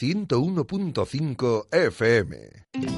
[0.00, 2.97] 101.5 FM.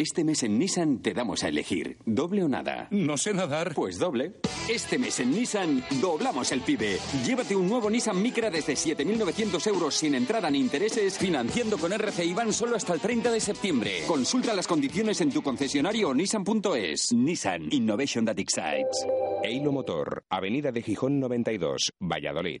[0.00, 2.86] Este mes en Nissan te damos a elegir, doble o nada.
[2.92, 3.74] No sé nadar.
[3.74, 4.34] Pues doble.
[4.70, 7.00] Este mes en Nissan doblamos el PIBE.
[7.26, 12.24] Llévate un nuevo Nissan Micra desde 7.900 euros sin entrada ni intereses, financiando con RC
[12.26, 14.02] Iván solo hasta el 30 de septiembre.
[14.06, 17.12] Consulta las condiciones en tu concesionario nissan.es.
[17.12, 19.04] Nissan Innovation That Excites.
[19.42, 22.60] Eilo Motor, Avenida de Gijón 92, Valladolid.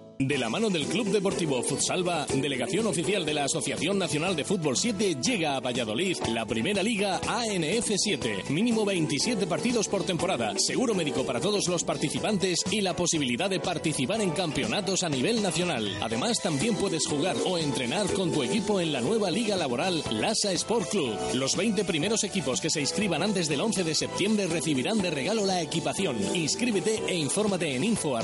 [0.23, 4.77] De la mano del Club Deportivo Futsalva, delegación oficial de la Asociación Nacional de Fútbol
[4.77, 8.43] 7, llega a Valladolid la primera liga ANF 7.
[8.49, 13.59] Mínimo 27 partidos por temporada, seguro médico para todos los participantes y la posibilidad de
[13.59, 15.91] participar en campeonatos a nivel nacional.
[16.01, 20.51] Además, también puedes jugar o entrenar con tu equipo en la nueva liga laboral Lasa
[20.51, 21.15] Sport Club.
[21.33, 25.47] Los 20 primeros equipos que se inscriban antes del 11 de septiembre recibirán de regalo
[25.47, 26.15] la equipación.
[26.35, 28.15] Inscríbete e infórmate en info.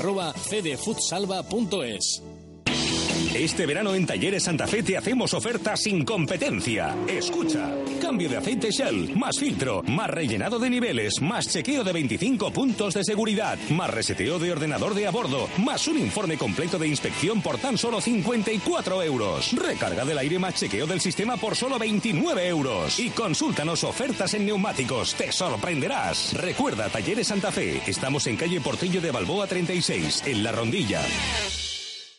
[3.34, 6.96] Este verano en Talleres Santa Fe te hacemos ofertas sin competencia.
[7.06, 12.50] Escucha, cambio de aceite Shell, más filtro, más rellenado de niveles, más chequeo de 25
[12.50, 16.88] puntos de seguridad, más reseteo de ordenador de a bordo, más un informe completo de
[16.88, 19.52] inspección por tan solo 54 euros.
[19.52, 22.98] Recarga del aire más chequeo del sistema por solo 29 euros.
[22.98, 26.32] Y consúltanos ofertas en neumáticos, te sorprenderás.
[26.34, 31.02] Recuerda Talleres Santa Fe, estamos en calle Portillo de Balboa 36, en La Rondilla.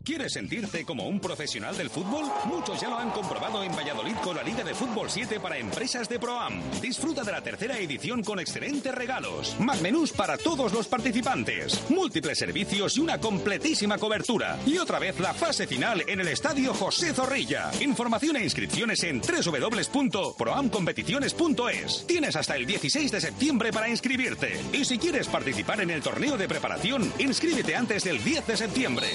[0.04, 2.26] ¿Quieres sentirte como un profesional del fútbol?
[2.46, 6.10] Muchos ya lo han comprobado en Valladolid con la Liga de Fútbol 7 para empresas
[6.10, 6.62] de ProAm.
[6.82, 12.38] Disfruta de la tercera edición con excelentes regalos, más menús para todos los participantes, múltiples
[12.40, 14.58] servicios y una completísima cobertura.
[14.66, 17.70] Y otra vez la fase final en el Estadio José Zorrilla.
[17.82, 22.06] Información e inscripciones en www.proamcompeticiones.es.
[22.08, 24.60] Tienes hasta el 16 de septiembre para inscribirte.
[24.74, 29.08] Y si quieres participar en el torneo de preparación, inscríbete antes del 10 de septiembre.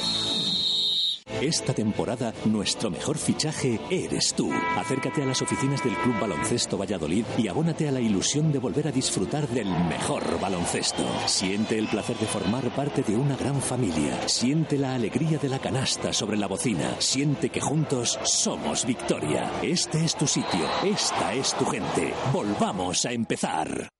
[1.44, 4.50] Esta temporada, nuestro mejor fichaje eres tú.
[4.78, 8.88] Acércate a las oficinas del Club Baloncesto Valladolid y abónate a la ilusión de volver
[8.88, 11.04] a disfrutar del mejor baloncesto.
[11.26, 14.26] Siente el placer de formar parte de una gran familia.
[14.26, 16.98] Siente la alegría de la canasta sobre la bocina.
[16.98, 19.52] Siente que juntos somos victoria.
[19.62, 20.66] Este es tu sitio.
[20.82, 22.14] Esta es tu gente.
[22.32, 23.90] Volvamos a empezar.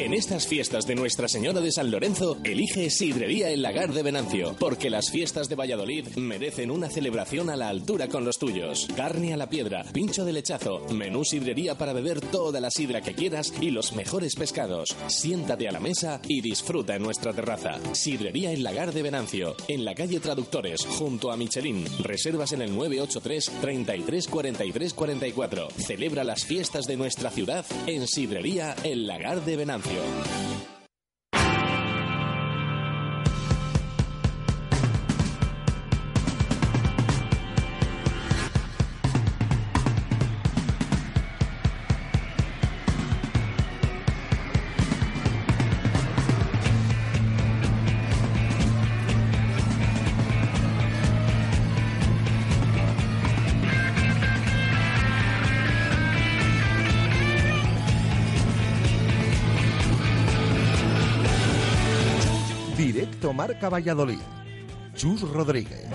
[0.00, 4.56] En estas fiestas de Nuestra Señora de San Lorenzo, elige Sidrería El Lagar de Venancio,
[4.58, 8.88] porque las fiestas de Valladolid merecen una celebración a la altura con los tuyos.
[8.96, 13.14] Carne a la piedra, pincho de lechazo, menú sidrería para beber toda la sidra que
[13.14, 14.96] quieras y los mejores pescados.
[15.06, 17.78] Siéntate a la mesa y disfruta en nuestra terraza.
[17.92, 21.86] Sidrería El Lagar de Venancio, en la calle Traductores, junto a Michelin.
[22.00, 25.68] Reservas en el 983 33 43 44.
[25.78, 29.83] Celebra las fiestas de nuestra ciudad en Sidrería El Lagar de Venancio.
[29.84, 30.73] Directo
[63.64, 64.20] Marca Valladolid.
[64.94, 65.88] Chus Rodríguez.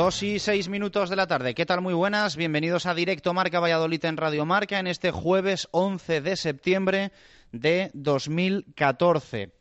[0.00, 1.54] Dos y seis minutos de la tarde.
[1.54, 1.82] ¿Qué tal?
[1.82, 2.34] Muy buenas.
[2.34, 7.12] Bienvenidos a Directo Marca Valladolid en Radio Marca en este jueves 11 de septiembre
[7.52, 9.52] de 2014.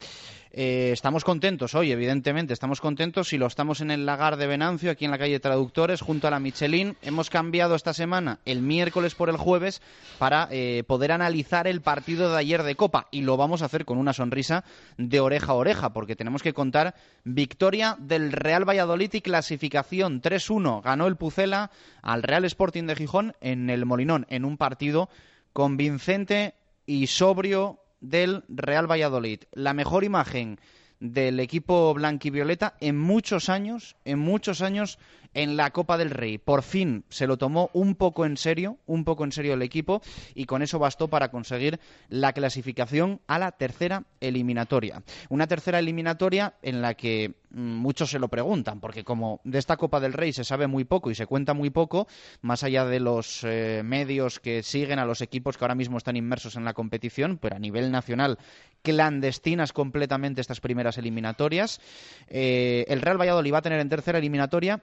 [0.52, 4.90] Eh, estamos contentos hoy, evidentemente, estamos contentos y lo estamos en el lagar de Venancio,
[4.90, 6.98] aquí en la calle Traductores, junto a la Michelin.
[7.04, 9.82] Hemos cambiado esta semana el miércoles por el jueves
[10.18, 13.86] para eh, poder analizar el partido de ayer de Copa y lo vamos a hacer
[13.86, 14.64] con una sonrisa
[14.98, 20.82] de oreja a oreja, porque tenemos que contar victoria del Real Valladolid y clasificación 3-1.
[20.82, 21.70] Ganó el Pucela
[22.02, 25.10] al Real Sporting de Gijón en el Molinón, en un partido
[25.54, 26.56] convincente
[26.88, 29.42] y sobrio del Real Valladolid.
[29.52, 30.60] La mejor imagen
[31.00, 35.00] del equipo blanquivioleta en muchos años, en muchos años
[35.34, 36.38] en la Copa del Rey.
[36.38, 40.02] Por fin se lo tomó un poco en serio, un poco en serio el equipo
[40.36, 41.80] y con eso bastó para conseguir
[42.10, 45.04] la clasificación a la tercera eliminatoria.
[45.30, 49.78] Una tercera eliminatoria en la que mm, muchos se lo preguntan, porque como de esta
[49.78, 52.08] Copa del Rey se sabe muy poco y se cuenta muy poco,
[52.42, 56.18] más allá de los eh, medios que siguen a los equipos que ahora mismo están
[56.18, 58.38] inmersos en la competición, pero a nivel nacional
[58.82, 61.80] clandestinas completamente estas primeras eliminatorias.
[62.28, 64.82] Eh, el Real Valladolid va a tener en tercera eliminatoria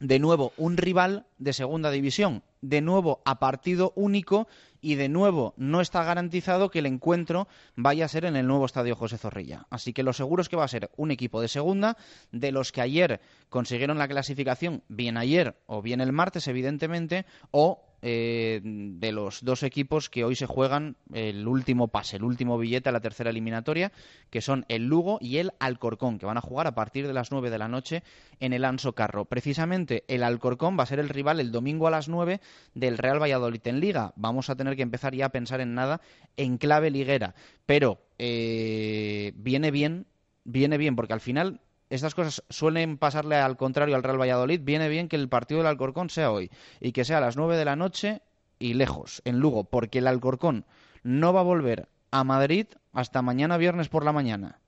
[0.00, 4.48] de nuevo un rival de segunda división, de nuevo a partido único
[4.80, 8.66] y de nuevo no está garantizado que el encuentro vaya a ser en el nuevo
[8.66, 9.66] estadio José Zorrilla.
[9.70, 11.96] Así que lo seguro es que va a ser un equipo de segunda,
[12.32, 17.85] de los que ayer consiguieron la clasificación, bien ayer o bien el martes, evidentemente, o
[18.02, 22.88] eh, de los dos equipos que hoy se juegan el último pase, el último billete
[22.88, 23.92] a la tercera eliminatoria,
[24.30, 27.30] que son el Lugo y el Alcorcón, que van a jugar a partir de las
[27.30, 28.02] nueve de la noche
[28.40, 29.24] en el Anso Carro.
[29.24, 32.40] Precisamente el Alcorcón va a ser el rival el domingo a las nueve
[32.74, 34.12] del Real Valladolid en Liga.
[34.16, 36.00] Vamos a tener que empezar ya a pensar en nada
[36.36, 37.34] en clave liguera,
[37.64, 40.06] pero eh, viene bien,
[40.44, 41.60] viene bien, porque al final
[41.90, 45.68] estas cosas suelen pasarle al contrario al Real Valladolid, viene bien que el partido del
[45.68, 46.50] Alcorcón sea hoy
[46.80, 48.22] y que sea a las nueve de la noche
[48.58, 50.64] y lejos, en Lugo, porque el Alcorcón
[51.02, 54.60] no va a volver a Madrid hasta mañana viernes por la mañana.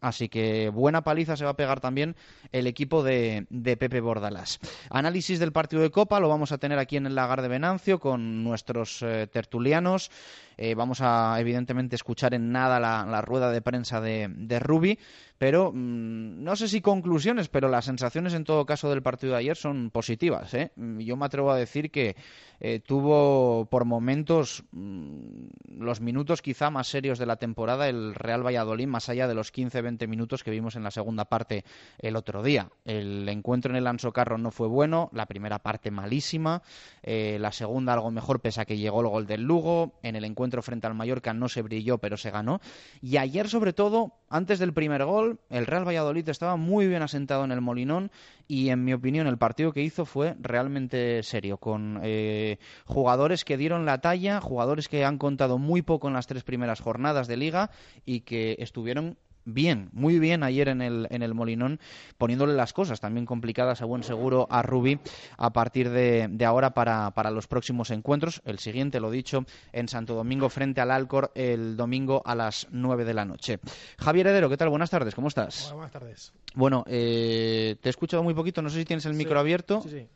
[0.00, 2.16] Así que buena paliza se va a pegar también
[2.52, 3.46] el equipo de,
[3.78, 4.58] Pepe Bordalás.
[4.88, 8.00] Análisis del partido de Copa lo vamos a tener aquí en el lagar de Venancio
[8.00, 10.10] con nuestros eh, tertulianos.
[10.56, 14.98] Eh, vamos a, evidentemente, escuchar en nada la, rueda de prensa de, de Rubi
[15.40, 19.38] pero mm, no sé si conclusiones, pero las sensaciones en todo caso del partido de
[19.38, 20.52] ayer son positivas.
[20.52, 20.70] ¿eh?
[20.76, 22.14] Mm, yo me atrevo a decir que
[22.60, 25.46] eh, tuvo por momentos mm,
[25.78, 29.50] los minutos quizá más serios de la temporada el Real Valladolid, más allá de los
[29.50, 31.64] 15-20 minutos que vimos en la segunda parte
[32.00, 32.68] el otro día.
[32.84, 36.60] El encuentro en el Anso Carro no fue bueno, la primera parte malísima,
[37.02, 40.24] eh, la segunda algo mejor pese a que llegó el gol del Lugo, en el
[40.24, 42.60] encuentro frente al Mallorca no se brilló pero se ganó
[43.00, 47.44] y ayer sobre todo, antes del primer gol, el Real Valladolid estaba muy bien asentado
[47.44, 48.10] en el Molinón
[48.48, 53.56] y, en mi opinión, el partido que hizo fue realmente serio, con eh, jugadores que
[53.56, 57.36] dieron la talla, jugadores que han contado muy poco en las tres primeras jornadas de
[57.36, 57.70] liga
[58.04, 61.80] y que estuvieron bien, muy bien ayer en el, en el Molinón,
[62.18, 64.98] poniéndole las cosas también complicadas a buen seguro a Rubi
[65.36, 68.42] a partir de, ahora para, para, los próximos encuentros.
[68.44, 73.04] El siguiente, lo dicho, en Santo Domingo frente al Alcor el domingo a las 9
[73.04, 73.58] de la noche.
[73.98, 74.68] Javier Heredero, ¿qué tal?
[74.68, 75.72] Buenas tardes, ¿cómo estás?
[75.72, 76.32] buenas tardes.
[76.54, 79.82] Bueno, eh, te he escuchado muy poquito, no sé si tienes el micro abierto.
[79.82, 80.08] Sí, sí.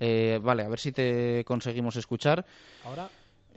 [0.00, 2.44] Eh, vale, a ver si te conseguimos escuchar.
[2.84, 3.08] Ahora.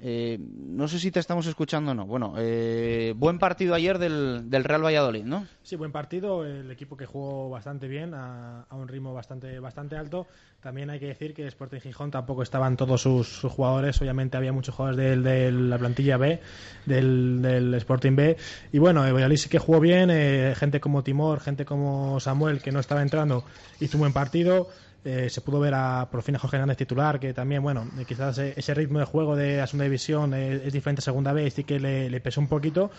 [0.04, 2.08] Eh, no sé si te estamos escuchando o no.
[2.08, 5.46] Bueno, eh, buen partido ayer del, Real Valladolid, ¿no?
[5.62, 6.44] Sí, buen partido.
[6.44, 10.26] El equipo que jugó bastante bien, a, un ritmo bastante, bastante alto.
[10.60, 14.02] También hay que decir que Sporting Gijón tampoco estaban todos sus, jugadores.
[14.02, 16.40] Obviamente había muchos jugadores de, la plantilla B,
[16.88, 18.38] del, Sporting B.
[18.72, 20.10] Y bueno, el Valladolid sí que jugó bien.
[20.12, 23.44] Eh, gente como Timor, gente como Samuel, que no estaba entrando,
[23.80, 24.68] hizo un buen partido.
[25.04, 28.06] Eh, se pudo ver a por fin a Jorge Hernández titular, que también, bueno, eh,
[28.06, 31.58] quizás eh, ese ritmo de juego de la segunda división es, diferente a segunda vez
[31.58, 32.92] y que le, pesó un poquito,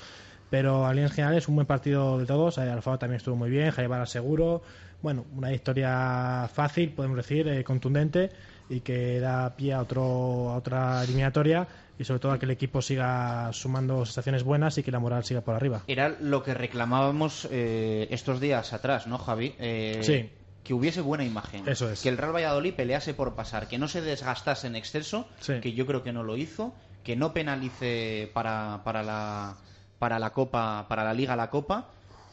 [0.50, 2.58] pero a en general es un buen partido de todos.
[2.58, 4.62] Alfaro también estuvo muy bien, Jaibara seguro.
[5.00, 8.30] Bueno, una victoria fácil, podemos decir, contundente
[8.68, 11.66] y que da pie a, otro, a otra eliminatoria
[11.98, 15.24] y sobre todo a que el equipo siga sumando sensaciones buenas y que la moral
[15.24, 15.82] siga por arriba.
[15.86, 19.54] Era lo que reclamábamos estos días atrás, ¿no, Javi?
[20.00, 20.30] sí
[20.64, 21.68] que hubiese buena imagen.
[21.68, 22.02] Eso es.
[22.02, 25.26] Que el Real Valladolid pelease por pasar, que no se desgastase en exceso,
[25.60, 29.56] que yo creo que no lo hizo, que no penalice para, para, la,
[29.98, 31.88] para la Copa, para la Liga la Copa,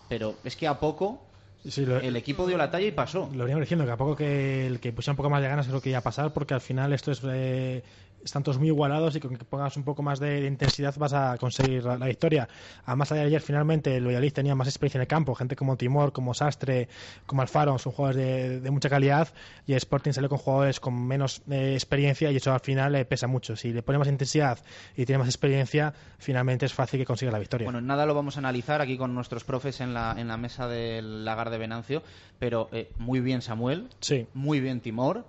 [0.08, 1.24] pero es que a poco
[1.64, 3.30] el equipo dio la talla y pasó.
[3.34, 5.68] Lo veníamos diciendo, que a poco que el que pusiera un poco más de ganas
[5.68, 7.84] es lo que iba a pasar, porque al final esto es eh,
[8.24, 11.38] están todos muy igualados y con que pongas un poco más de, intensidad vas a
[11.38, 12.48] conseguir la, victoria.
[12.86, 16.12] Además, de ayer finalmente el Valladolid tenía más experiencia en el campo, gente como Timor,
[16.12, 16.88] como Sastre,
[17.26, 19.30] como Alfaro, son jugadores de, mucha calidad
[19.66, 23.06] y el Sporting sale con jugadores con menos eh, experiencia y eso al final le
[23.06, 23.56] pesa mucho.
[23.56, 24.60] Si le pone más intensidad
[24.96, 27.66] y tiene más experiencia, finalmente es fácil que consiga la victoria.
[27.66, 30.68] Bueno, nada lo vamos a analizar aquí con nuestros profes en la, en la mesa
[30.68, 32.04] del lagar de Venancio,
[32.38, 34.28] pero eh, muy bien Samuel, sí.
[34.34, 35.26] muy bien Timor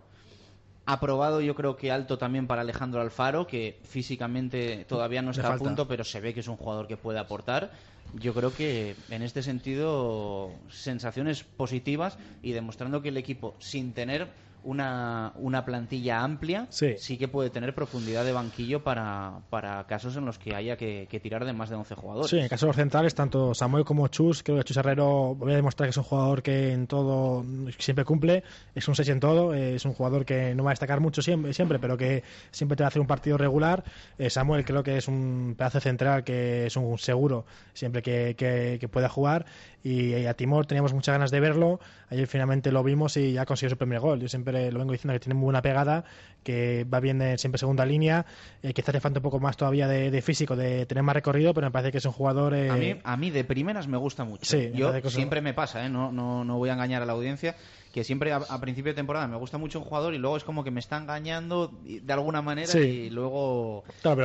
[0.93, 5.57] Aprobado yo creo que alto también para Alejandro Alfaro, que físicamente todavía no está a
[5.57, 7.71] punto, pero se ve que es un jugador que puede aportar.
[8.15, 14.27] Yo creo que en este sentido sensaciones positivas y demostrando que el equipo sin tener
[14.65, 17.17] una, una plantilla amplia, sí.
[17.17, 21.45] que puede tener profundidad de banquillo para, para casos en los que haya que, tirar
[21.45, 22.31] de más de 11 jugadores.
[22.31, 25.53] Sí, en caso de los centrales, tanto Samuel como Chus, creo que Chus Herrero voy
[25.53, 27.45] a demostrar que es un jugador que en todo
[27.79, 28.43] siempre cumple,
[28.75, 31.53] es un 6 en todo, es un jugador que no va a destacar mucho siempre,
[31.53, 33.85] siempre pero que siempre te va a hacer un partido regular.
[34.19, 38.89] Eh, Samuel creo que es un pedazo central que es un seguro siempre que, que
[38.89, 39.47] pueda jugar
[39.83, 41.81] y a Timor teníamos muchas ganas de verlo.
[42.11, 44.21] Ayer finalmente lo vimos y ya consiguió su primer gol.
[44.21, 46.05] Yo siempre lo vengo diciendo que tiene muy buena pegada,
[46.43, 48.27] que va bien de siempre segunda línea.
[48.63, 51.67] Eh, quizás le falta un poco más todavía de, físico, de tener más recorrido, pero
[51.67, 52.55] me parece que es un jugador.
[52.55, 54.45] A, mí, a mí de primeras me gusta mucho.
[54.45, 55.89] Sí, Yo siempre me pasa, ¿eh?
[55.89, 57.57] no, no, no voy a engañar a la audiencia
[57.93, 60.63] que siempre a, principio de temporada me gusta mucho un jugador y luego es como
[60.63, 63.85] que me está engañando de alguna manera y luego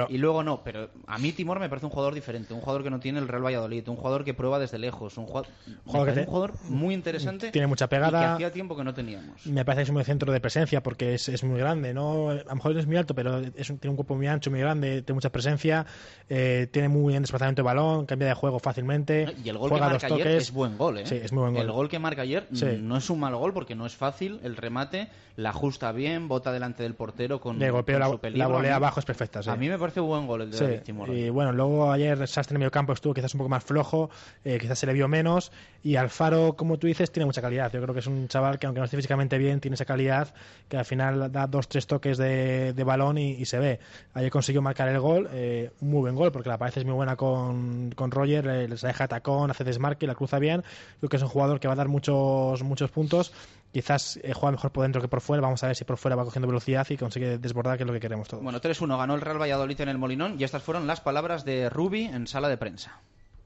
[0.10, 2.90] y luego no pero a mí Timor me parece un jugador diferente un jugador que
[2.90, 5.48] no tiene el Real Valladolid un jugador que prueba desde lejos un jugador,
[5.86, 9.46] un jugador muy interesante tiene mucha pegada y que hacía tiempo que no teníamos.
[9.48, 12.36] Me parece que es un centro de presencia porque es, es muy grande no a
[12.36, 15.02] lo mejor no es muy alto pero es tiene un cuerpo muy ancho muy grande
[15.02, 15.86] tiene mucha presencia
[16.30, 19.80] eh, tiene muy buen desplazamiento de balón cambia de juego fácilmente y el gol que
[19.80, 21.06] marca ayer es buen gol ¿eh?
[21.06, 21.64] sí, es muy buen gol.
[21.64, 24.58] El gol que marca ayer no es un mal gol porque no es fácil el
[24.58, 29.06] remate, la ajusta bien, bota delante del portero con, Le la, la, volea abajo es
[29.06, 29.42] perfecta.
[29.46, 30.94] A mí me parece un buen gol el de sí.
[31.12, 34.10] Y bueno, luego ayer Sastre en medio campo estuvo quizás un poco más flojo,
[34.46, 35.52] eh, quizás se le vio menos.
[35.84, 37.72] Y Alfaro, como tú dices, tiene mucha calidad.
[37.72, 40.34] Yo creo que es un chaval que, aunque no esté físicamente bien, tiene esa calidad
[40.70, 43.80] que al final da dos, tres toques de, balón y, se ve.
[44.14, 46.96] Ayer consiguió marcar el gol, eh, un muy buen gol, porque la pareja es muy
[46.96, 50.64] buena con, con Roger, les deja tacón, hace desmarque, la cruza bien.
[51.00, 53.34] Creo que es un jugador que va a dar muchos, muchos puntos
[53.76, 55.42] quizás eh, juega mejor por dentro que por fuera.
[55.42, 57.92] Vamos a ver si por fuera va cogiendo velocidad y consigue desbordar, que es lo
[57.92, 58.42] que queremos todos.
[58.42, 61.70] Bueno, 3-1 ganó el Real Valladolid en el Molinón y estas fueron las palabras de
[61.70, 63.02] Rubi en sala de prensa.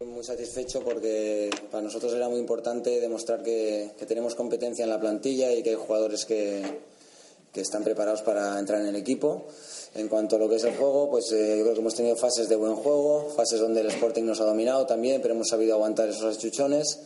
[0.06, 5.52] Muy satisfecho porque para nosotros era muy importante demostrar que, tenemos competencia en la plantilla
[5.52, 6.80] y que hay jugadores que,
[7.52, 9.48] que, están preparados para entrar en el equipo.
[9.96, 12.16] En cuanto a lo que es el juego, pues eh, yo creo que hemos tenido
[12.16, 15.74] fases de buen juego, fases donde el Sporting nos ha dominado también, pero hemos sabido
[15.74, 17.00] aguantar esos achuchones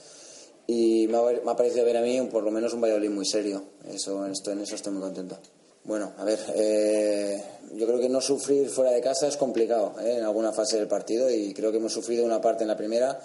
[0.67, 3.63] y me ha, parecido ver a mí por lo menos un Valladolid muy serio.
[3.87, 5.37] Eso, esto, en eso estoy muy contento.
[5.83, 7.43] Bueno, a ver, eh,
[7.73, 10.87] yo creo que no sufrir fuera de casa es complicado eh, en alguna fase del
[10.87, 13.19] partido y creo que hemos sufrido una parte en la primera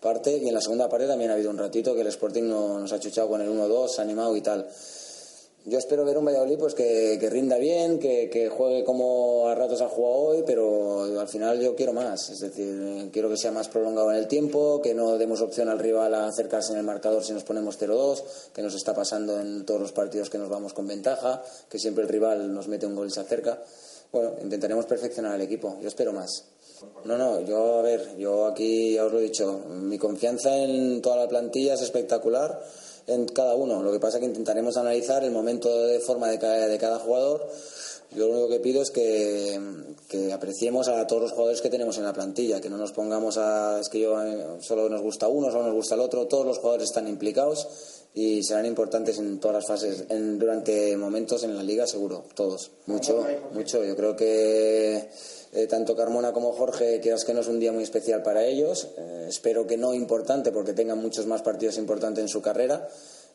[0.00, 2.92] parte y en la segunda parte también ha habido un ratito que el Sporting nos
[2.92, 4.68] ha chuchado con el 1-2, animado y tal
[5.64, 9.88] yo espero ver un Valladolid pues que, rinda bien, que, juegue como a ratos ha
[9.88, 12.30] jugado hoy, pero al final yo quiero más.
[12.30, 15.78] Es decir, quiero que sea más prolongado en el tiempo, que no demos opción al
[15.78, 19.64] rival a acercarse en el marcador si nos ponemos 0-2, que nos está pasando en
[19.64, 22.96] todos los partidos que nos vamos con ventaja, que siempre el rival nos mete un
[22.96, 23.62] gol y se acerca.
[24.10, 25.78] Bueno, intentaremos perfeccionar el equipo.
[25.80, 26.44] Yo espero más.
[27.04, 31.00] No, no, yo, a ver, yo aquí ya os lo he dicho, mi confianza en
[31.00, 32.60] toda la plantilla es espectacular
[33.06, 33.82] en cada uno.
[33.82, 36.98] Lo que pasa es que intentaremos analizar el momento de forma de cada, de cada
[36.98, 37.48] jugador.
[38.14, 39.58] Yo lo único que pido es que,
[40.32, 43.80] apreciemos a todos los jugadores que tenemos en la plantilla, que no nos pongamos a
[43.80, 46.26] es que yo eh, solo nos gusta uno, solo nos gusta el otro.
[46.26, 47.66] Todos los jugadores están implicados
[48.14, 52.70] y serán importantes en todas las fases, en, durante momentos en la liga seguro, todos.
[52.86, 53.82] Mucho, mucho.
[53.82, 55.08] Yo creo que
[55.54, 58.88] eh, tanto Carmona como Jorge, quieras que no es un día muy especial para ellos.
[58.96, 62.88] Eh, espero que no importante porque tengan muchos más partidos importantes en su carrera,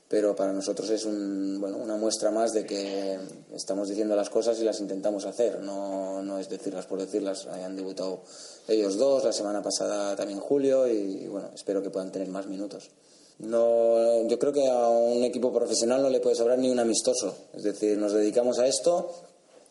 [0.07, 3.19] pero para nosotros es un, bueno, una muestra más de que
[3.53, 5.59] estamos diciendo las cosas y las intentamos hacer.
[5.59, 7.45] No, no es decirlas por decirlas.
[7.45, 8.21] Hayan debutado
[8.67, 12.89] ellos dos, la semana pasada también Julio y, bueno, espero que puedan tener más minutos.
[13.38, 17.36] No, yo creo que a un equipo profesional no le puede sobrar ni un amistoso.
[17.53, 19.12] Es decir, nos dedicamos a esto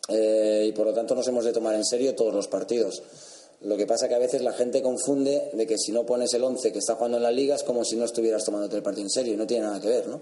[0.07, 3.01] eh, y por lo tanto nos hemos de tomar en serio todos los partidos.
[3.61, 6.43] Lo que pasa que a veces la gente confunde de que si no pones el
[6.43, 9.05] 11 que está jugando en la liga es como si no estuvieras tomándote el partido
[9.05, 10.21] en serio y no tiene nada que ver, ¿no?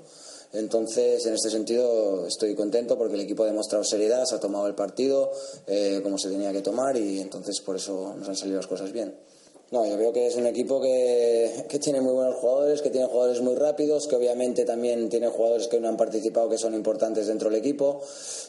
[0.54, 4.68] Entonces, en este sentido, estoy contento porque el equipo ha demostrado seriedad, se ha tomado
[4.68, 5.32] el partido
[5.68, 8.94] eh, como se tenía que tomar y entonces por eso nos han salido las cosas
[8.94, 9.14] bien.
[9.72, 13.08] No, yo veo que es un equipo que, que, tiene muy buenos jugadores, que tiene
[13.08, 17.26] jugadores muy rápidos, que obviamente también tiene jugadores que no han participado que son importantes
[17.26, 18.02] dentro del equipo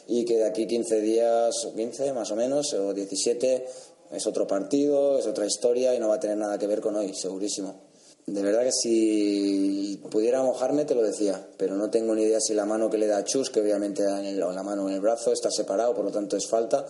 [0.07, 3.65] y que de aquí 15 días, 15 más o menos, o 17,
[4.11, 6.95] es otro partido, es otra historia y no va a tener nada que ver con
[6.95, 7.87] hoy, segurísimo.
[8.27, 12.53] De verdad que si pudiera mojarme te lo decía, pero no tengo ni idea si
[12.53, 15.49] la mano que le da a Chus, que obviamente la mano en el brazo, está
[15.49, 16.85] separado, por lo tanto es falta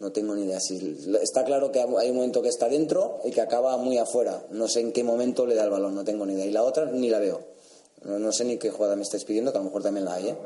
[0.00, 0.58] no tengo ni idea.
[0.58, 4.42] Si, está claro que hay un momento que está dentro y que acaba muy afuera.
[4.50, 6.46] No sé en qué momento le da el balón, no tengo ni idea.
[6.46, 7.40] Y la otra ni la veo.
[8.04, 10.28] No, sé ni qué jugada me estáis pidiendo, que a lo mejor también la hay.
[10.28, 10.36] ¿eh?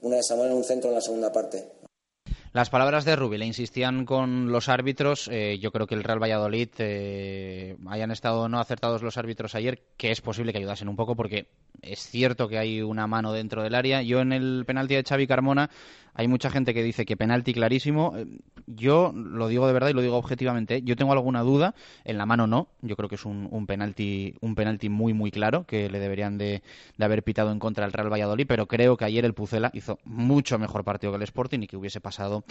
[0.00, 1.68] Una de Samuel en un centro en la segunda parte.
[2.52, 5.28] Las palabras de Rubi le insistían con los árbitros.
[5.30, 9.82] Eh, yo creo que el Real Valladolid eh, hayan estado no acertados los árbitros ayer,
[9.96, 11.46] que es posible que ayudasen un poco porque
[11.82, 14.02] es cierto que hay una mano dentro del área.
[14.02, 15.70] Yo en el penalti de Xavi Carmona
[16.14, 18.14] hay mucha gente que dice que penalti clarísimo.
[18.16, 18.26] Eh,
[18.66, 20.82] yo lo digo de verdad y lo digo objetivamente.
[20.82, 21.74] Yo tengo alguna duda.
[22.04, 22.68] En la mano no.
[22.82, 26.38] Yo creo que es un, un penalti un penalti muy muy claro que le deberían
[26.38, 26.62] de,
[27.00, 28.46] haber pitado en contra del Real Valladolid.
[28.46, 31.76] Pero creo que ayer el Pucela hizo mucho mejor partido que el Sporting y que
[31.76, 32.44] hubiese pasado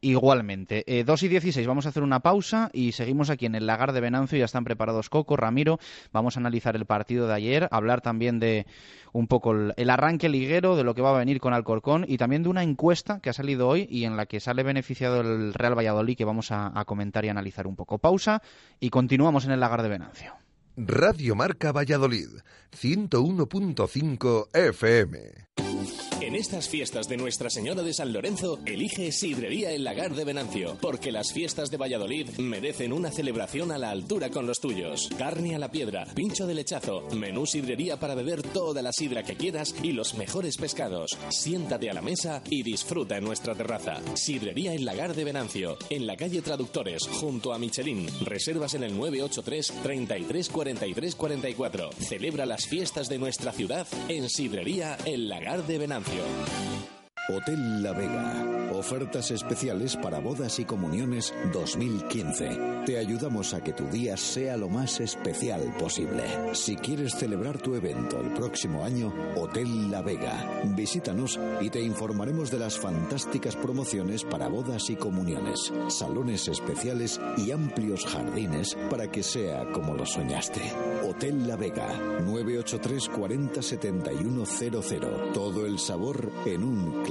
[0.00, 0.84] igualmente.
[0.86, 1.66] Eh, 2 y 16.
[1.66, 4.38] Vamos a hacer una pausa y seguimos aquí en el lagar de Venancio.
[4.38, 5.78] Ya están preparados Coco, Ramiro.
[6.12, 7.68] Vamos a analizar el partido de ayer.
[7.70, 8.66] Hablar también de
[9.12, 12.42] un poco el, arranque liguero de lo que va a venir con Alcorcón y también
[12.42, 15.76] de una encuesta que ha salido hoy y en la que sale beneficiado el Real
[15.76, 17.98] Valladolid que vamos a, a comentar y analizar un poco.
[17.98, 18.42] Pausa
[18.78, 20.34] y continuamos en el lagar de Venancio.
[20.76, 22.28] Radio Marca Valladolid,
[22.72, 26.09] 101.5 FM.
[26.20, 30.76] En estas fiestas de Nuestra Señora de San Lorenzo, elige Sidrería El Lagar de Venancio,
[30.78, 35.08] porque las fiestas de Valladolid merecen una celebración a la altura con los tuyos.
[35.16, 39.36] Carne a la piedra, pincho de lechazo, menú sidrería para beber toda la sidra que
[39.36, 41.16] quieras y los mejores pescados.
[41.30, 44.02] Siéntate a la mesa y disfruta en nuestra terraza.
[44.14, 48.06] Sidrería El Lagar de Venancio, en la calle Traductores, junto a Michelin.
[48.26, 51.90] Reservas en el 983 33 43 44.
[51.98, 56.09] Celebra las fiestas de nuestra ciudad en Sidrería El Lagar de Venancio.
[56.10, 56.99] Tokyo.
[57.32, 58.44] Hotel La Vega.
[58.72, 62.82] Ofertas especiales para bodas y comuniones 2015.
[62.86, 66.24] Te ayudamos a que tu día sea lo más especial posible.
[66.54, 70.62] Si quieres celebrar tu evento el próximo año, Hotel La Vega.
[70.64, 77.50] Visítanos y te informaremos de las fantásticas promociones para bodas y comuniones, salones especiales y
[77.50, 80.62] amplios jardines para que sea como lo soñaste.
[81.08, 85.32] Hotel La Vega, 983 40 7100.
[85.32, 87.02] Todo el sabor en un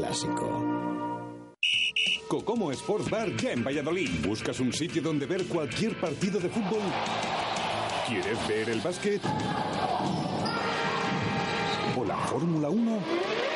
[2.27, 4.09] Cocomo Sports Bar ya en Valladolid.
[4.25, 6.81] ¿Buscas un sitio donde ver cualquier partido de fútbol?
[8.07, 9.21] ¿Quieres ver el básquet?
[11.95, 13.48] ¿O la Fórmula 1?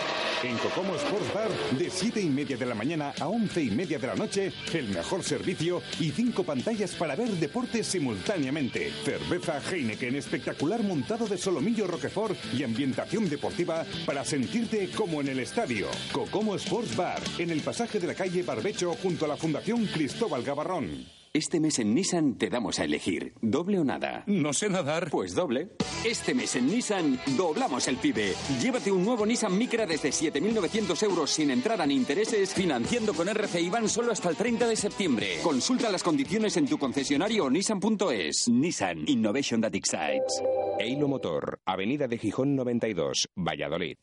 [0.43, 3.97] En Cocomo Sports Bar, de 7 y media de la mañana a 11 y media
[3.97, 8.91] de la noche, el mejor servicio y cinco pantallas para ver deportes simultáneamente.
[9.05, 15.39] Cerveza Heineken espectacular montado de solomillo Roquefort y ambientación deportiva para sentirte como en el
[15.39, 15.87] estadio.
[16.11, 20.43] Cocomo Sports Bar, en el pasaje de la calle Barbecho junto a la Fundación Cristóbal
[20.43, 21.05] Gavarrón.
[21.31, 24.23] Este mes en Nissan te damos a elegir, doble o nada.
[24.27, 25.09] No sé nadar.
[25.09, 25.69] Pues doble.
[26.05, 28.33] Este mes en Nissan doblamos el PIBE.
[28.61, 33.69] Llévate un nuevo Nissan Micra desde 7.900 euros sin entrada ni intereses, financiando con RC
[33.71, 35.37] Van solo hasta el 30 de septiembre.
[35.41, 38.49] Consulta las condiciones en tu concesionario nissan.es.
[38.49, 40.43] Nissan Innovation That Excites.
[40.77, 43.95] Eilo Motor, Avenida de Gijón 92, Valladolid.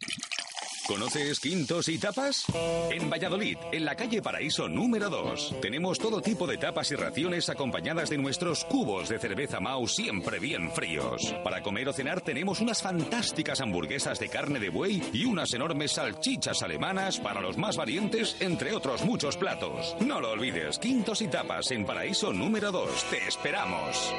[0.86, 2.46] ¿Conoces Quintos y Tapas?
[2.90, 7.48] En Valladolid, en la calle Paraíso número 2, tenemos todo tipo de tapas y raciones
[7.48, 11.34] acompañadas de nuestros cubos de cerveza Mau siempre bien fríos.
[11.44, 15.92] Para comer o cenar tenemos unas fantásticas hamburguesas de carne de buey y unas enormes
[15.92, 19.96] salchichas alemanas para los más valientes, entre otros muchos platos.
[20.00, 23.04] No lo olvides, Quintos y Tapas en Paraíso número 2.
[23.10, 24.12] Te esperamos.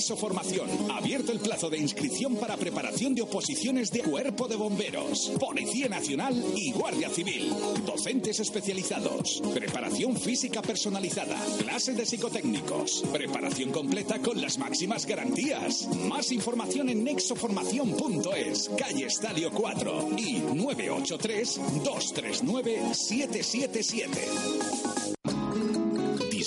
[0.00, 0.66] Nexo Formación.
[0.90, 6.42] Abierto el plazo de inscripción para preparación de oposiciones de Cuerpo de Bomberos, Policía Nacional
[6.56, 7.52] y Guardia Civil.
[7.84, 9.42] Docentes especializados.
[9.52, 11.36] Preparación física personalizada.
[11.58, 13.04] Clases de psicotécnicos.
[13.12, 15.86] Preparación completa con las máximas garantías.
[16.08, 25.39] Más información en nexoformación.es, calle Estadio 4 y 983 239 777.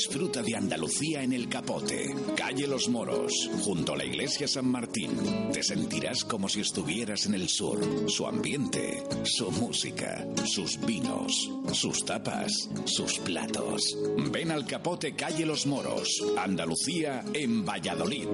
[0.05, 5.17] Disfruta de Andalucía en el Capote, calle Los Moros, junto a la iglesia San Martín.
[5.53, 7.79] Te sentirás como si estuvieras en el sur.
[8.09, 12.51] Su ambiente, su música, sus vinos, sus tapas,
[12.83, 13.97] sus platos.
[14.29, 18.27] Ven al Capote, calle Los Moros, Andalucía en Valladolid.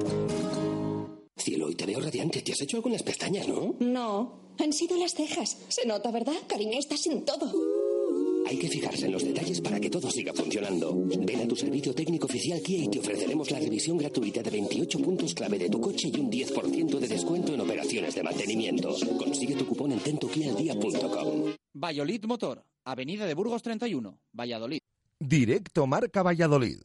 [1.37, 2.41] Cielo, hoy te veo radiante.
[2.41, 3.75] ¿Te has hecho algo en las pestañas, no?
[3.79, 5.55] No, han sido las cejas.
[5.67, 6.33] Se nota, ¿verdad?
[6.47, 7.78] Cariño, estás en todo.
[8.49, 10.91] Hay que fijarse en los detalles para que todo siga funcionando.
[11.19, 14.99] Ven a tu servicio técnico oficial Kia y te ofreceremos la revisión gratuita de 28
[14.99, 18.95] puntos clave de tu coche y un 10% de descuento en operaciones de mantenimiento.
[19.19, 21.53] Consigue tu cupón en tentokialdia.com.
[21.75, 24.79] Valladolid Motor, Avenida de Burgos 31, Valladolid.
[25.19, 26.79] Directo Marca Valladolid.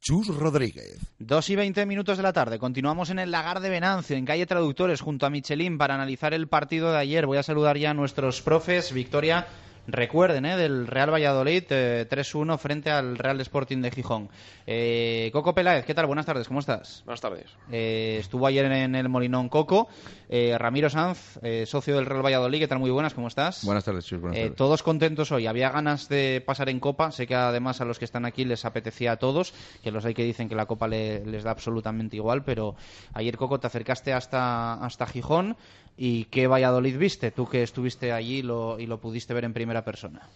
[0.00, 1.00] Chus Rodríguez.
[1.18, 2.60] Dos y veinte minutos de la tarde.
[2.60, 6.46] Continuamos en el Lagar de Venancio, en calle Traductores, junto a Michelin, para analizar el
[6.46, 7.26] partido de ayer.
[7.26, 8.92] Voy a saludar ya a nuestros profes.
[8.92, 9.48] Victoria
[9.86, 10.56] Recuerden, ¿eh?
[10.56, 14.28] del Real Valladolid, 3-1 frente al Real Sporting de Gijón.
[14.64, 16.06] Eh, Coco Peláez, ¿qué tal?
[16.06, 17.02] Buenas tardes, ¿cómo estás?
[17.04, 17.50] Buenas tardes.
[17.72, 19.88] Eh, estuvo ayer en el Molinón Coco.
[20.28, 22.78] Eh, Ramiro Sanz, socio del Real Valladolid, ¿qué tal?
[22.78, 23.64] Muy buenas, ¿cómo estás?
[23.64, 24.56] Buenas tardes, Chus, buenas tardes.
[24.56, 25.48] Todos contentos hoy.
[25.48, 27.10] Había ganas de pasar en Copa.
[27.10, 30.14] Sé que además a los que están aquí les apetecía a todos, que los hay
[30.14, 32.76] que dicen que la Copa les da absolutamente igual, pero
[33.14, 35.56] ayer, Coco, te acercaste hasta, hasta Gijón.
[35.96, 37.30] ¿Y qué Valladolid viste?
[37.30, 40.28] Tú que estuviste allí y lo, y lo pudiste ver en primera persona.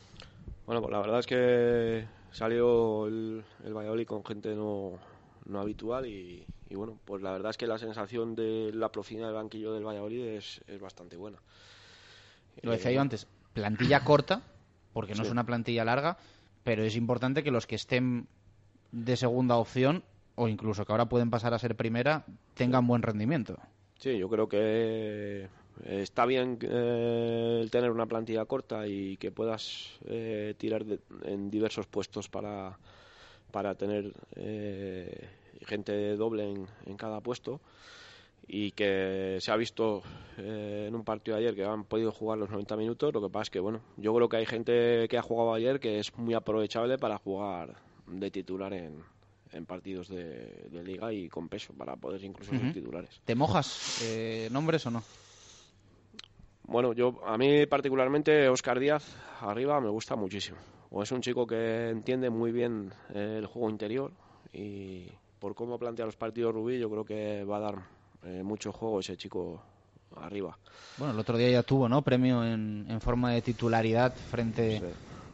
[0.66, 4.98] Bueno, pues la verdad es que salió el, Valladolid con gente no,
[5.46, 9.36] no habitual y, bueno, pues la verdad es que la sensación de la profundidad del
[9.36, 11.38] banquillo del Valladolid es, es bastante buena.
[12.62, 14.42] Lo decía yo eh, antes, plantilla corta,
[14.92, 16.18] porque no es una plantilla larga,
[16.64, 18.26] pero es importante que los que estén
[18.92, 20.02] de segunda opción,
[20.34, 23.58] o incluso que ahora pueden pasar a ser primera, tengan buen rendimiento.
[23.98, 25.48] Sí, yo creo que
[25.84, 30.84] eh, está bien eh, tener una plantilla corta y que puedas eh, tirar
[31.24, 32.78] en diversos puestos para,
[33.50, 34.12] para tener
[35.66, 37.60] gente doble en, en, cada puesto
[38.46, 40.02] y que se ha visto
[40.36, 43.14] en un partido de ayer que han podido jugar los 90 minutos.
[43.14, 45.80] Lo que pasa es que, bueno, yo creo que hay gente que ha jugado ayer
[45.80, 47.74] que es muy aprovechable para jugar
[48.06, 49.02] de titular en,
[49.52, 53.20] en partidos de, liga y con peso para poder incluso ser titulares.
[53.24, 55.02] ¿Te mojas eh, nombres o no?
[56.64, 59.04] Bueno, yo a mí particularmente Oscar Díaz
[59.40, 60.58] arriba me gusta muchísimo.
[60.90, 64.12] O es un chico que entiende muy bien eh, el juego interior
[64.52, 65.06] y
[65.38, 67.74] por cómo plantea los partidos Rubí yo creo que va a dar
[68.24, 69.62] eh, mucho juego ese chico
[70.16, 70.56] arriba.
[70.96, 72.02] Bueno, el otro día ya tuvo, ¿no?
[72.02, 74.82] Premio en, en forma de titularidad frente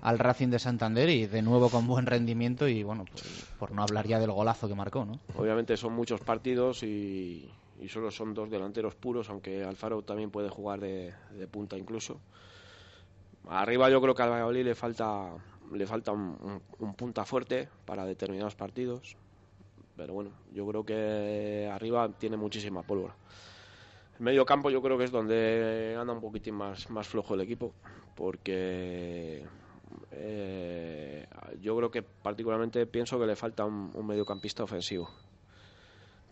[0.03, 3.83] al Racing de Santander y de nuevo con buen rendimiento y bueno, pues, por no
[3.83, 5.21] hablar ya del golazo que marcó, ¿no?
[5.37, 7.49] Obviamente son muchos partidos y,
[7.89, 11.15] solo son dos delanteros puros, aunque Alfaro también puede jugar de,
[11.51, 12.21] punta incluso.
[13.49, 15.31] Arriba yo creo que al Valladolid le falta
[15.73, 16.61] le falta un,
[16.97, 19.17] punta fuerte para determinados partidos,
[19.97, 23.15] pero bueno, yo creo que arriba tiene muchísima pólvora.
[24.19, 27.41] El medio campo yo creo que es donde anda un poquitín más, más flojo el
[27.41, 27.73] equipo,
[28.15, 29.45] porque
[30.11, 31.27] eh,
[31.61, 35.11] yo creo que particularmente pienso que le falta un, mediocampista ofensivo.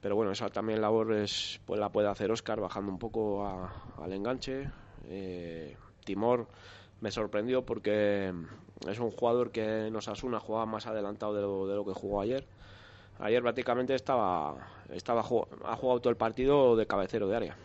[0.00, 3.46] Pero bueno, esa también labor es, pues la puede hacer Oscar bajando un poco
[3.98, 4.70] al enganche.
[5.08, 6.46] Eh, Timor
[7.00, 8.32] me sorprendió porque
[8.88, 11.34] es un jugador que nos asuna jugaba más adelantado
[11.66, 12.46] de lo, que jugó ayer.
[13.18, 14.56] Ayer prácticamente estaba,
[14.90, 17.56] estaba ha jugado todo el partido de cabecero de área.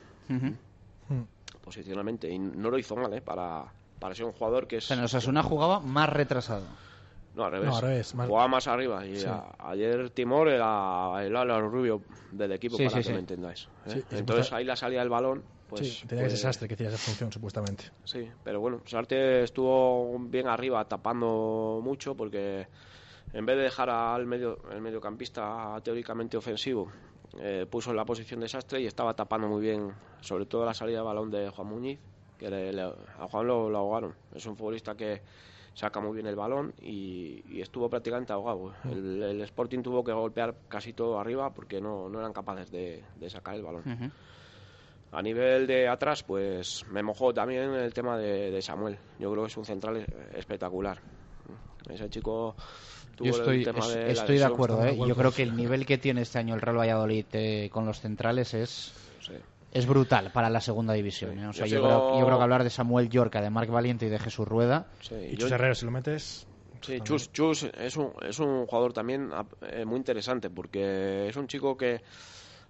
[1.63, 2.29] Posicionalmente.
[2.29, 3.21] Y no lo hizo mal, ¿eh?
[3.21, 3.71] Para,
[4.06, 4.91] para ser un jugador que es...
[4.91, 6.68] O sea, jugaba más retrasado.
[7.34, 8.13] No, al revés.
[8.13, 9.04] Jugaba más arriba.
[9.04, 9.26] Y
[9.58, 13.68] ayer Timor era el ala rubio del equipo, para que me entendáis.
[13.88, 14.04] ¿eh?
[14.12, 15.44] Entonces ahí la salida del balón.
[15.68, 17.86] Pues, tenía ese desastre que hacía esa función, supuestamente.
[18.04, 22.68] Sí, pero bueno, Sarte estuvo bien arriba, tapando mucho, porque
[23.34, 26.91] en vez de dejar al medio, el mediocampista teóricamente ofensivo,
[27.39, 29.91] eh, puso en la posición de desastre y estaba tapando muy bien,
[30.22, 32.00] sobre todo la salida de balón de Juan Muñiz
[32.38, 32.48] que
[33.19, 34.13] a Juan lo, ahogaron.
[34.34, 35.21] Es un futbolista que
[35.74, 38.74] saca muy bien el balón y, estuvo prácticamente ahogado.
[38.86, 43.56] El, Sporting tuvo que golpear casi todo arriba porque no, no eran capaces de, sacar
[43.56, 44.12] el balón.
[45.12, 48.98] A nivel de atrás, pues me mojó también el tema de, Samuel.
[49.19, 51.00] Yo creo que es un central espectacular.
[51.89, 52.56] Ese chico
[53.19, 54.98] Yo estoy, de, estoy de acuerdo, ¿eh?
[54.98, 58.02] yo creo que el nivel que tiene este año el Real Valladolid eh, con los
[58.02, 58.91] centrales es
[59.76, 61.38] es brutal para la segunda división.
[61.38, 61.48] ¿eh?
[61.48, 64.48] O sea, yo, creo, que hablar de Samuel Yorca, de Marc Valiente y de Jesús
[64.48, 64.88] Rueda.
[65.30, 66.48] y Chus Herrero, si lo metes.
[66.80, 69.32] Sí, Chus, Chus es, un, es un jugador también
[69.64, 72.02] eh, muy interesante porque es un chico que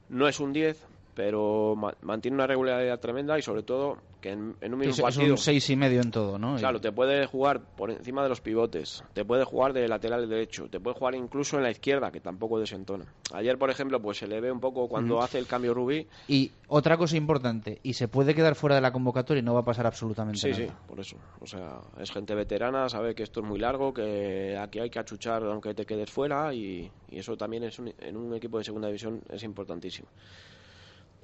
[0.10, 0.84] no es un 10,
[1.15, 5.25] pero mantiene una regularidad tremenda y sobre todo que en, un mismo partido...
[5.25, 6.58] Es un seis y medio en todo, ¿no?
[6.58, 10.67] Claro, te puede jugar por encima de los pivotes, te puede jugar de lateral derecho,
[10.69, 13.06] te puede jugar incluso en la izquierda, que tampoco desentona.
[13.34, 16.06] Ayer, por ejemplo, pues se le ve un poco cuando hace el cambio Rubí...
[16.28, 19.62] Y otra cosa importante, y se puede quedar fuera de la convocatoria y no va
[19.62, 20.62] a pasar absolutamente nada.
[20.62, 21.17] Sí, sí, por eso.
[21.39, 24.99] O sea, es gente veterana, sabe que esto es muy largo, que aquí hay que
[24.99, 29.21] achuchar aunque te quedes fuera y, eso también es en un equipo de segunda división
[29.30, 30.10] es importantísimo.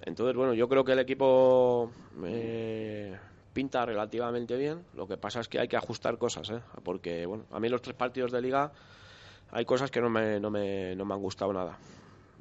[0.03, 1.91] Entonces, bueno, yo creo que el equipo,
[2.25, 3.15] eh,
[3.53, 4.83] pinta relativamente bien.
[4.95, 6.61] Lo que pasa es que hay que ajustar cosas, ¿eh?
[6.83, 8.71] porque bueno, a mí los tres partidos de liga
[9.51, 11.77] hay cosas que no me, no me, no me han gustado nada.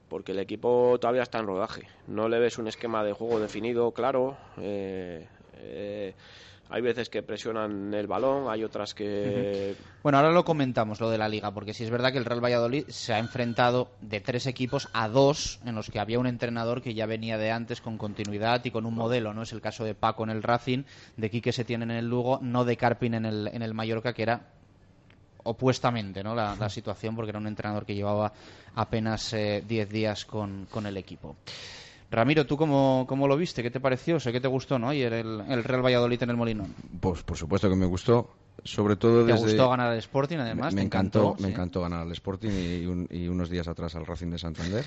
[0.08, 1.88] Porque el equipo todavía está en rodaje.
[2.08, 4.36] No le ves un esquema de juego definido, claro.
[4.58, 6.14] Eh, eh,
[6.70, 9.74] hay veces que presionan el balón, hay otras que...
[10.02, 12.42] Bueno, ahora lo comentamos, lo de la liga, porque sí es verdad que el Real
[12.42, 16.80] Valladolid se ha enfrentado de tres equipos a dos en los que había un entrenador
[16.80, 19.42] que ya venía de antes con continuidad y con un modelo, ¿no?
[19.42, 20.84] Es el caso de Paco en el Racing,
[21.16, 24.12] de Quique se tiene en el Lugo, no de Carpin en el, en el Mallorca,
[24.12, 24.40] que era
[25.42, 26.34] opuestamente ¿no?
[26.34, 28.32] la, la situación, porque era un entrenador que llevaba
[28.74, 31.36] apenas 10 días con, con el equipo.
[32.10, 33.62] Ramiro, ¿tú cómo, cómo, lo viste?
[33.62, 34.18] ¿Qué te pareció?
[34.18, 34.88] Sé que te gustó, ¿no?
[34.88, 36.74] Ayer el, el, Real Valladolid en el Molinón.
[37.00, 38.30] Pues por supuesto que me gustó.
[38.64, 39.46] Sobre todo ¿Te desde...
[39.46, 40.74] gustó ganar al Sporting, además?
[40.74, 41.42] Me, ¿Te encantó, encantó?
[41.42, 44.84] me encantó ganar al Sporting y, un- y unos días atrás al Racing de Santander.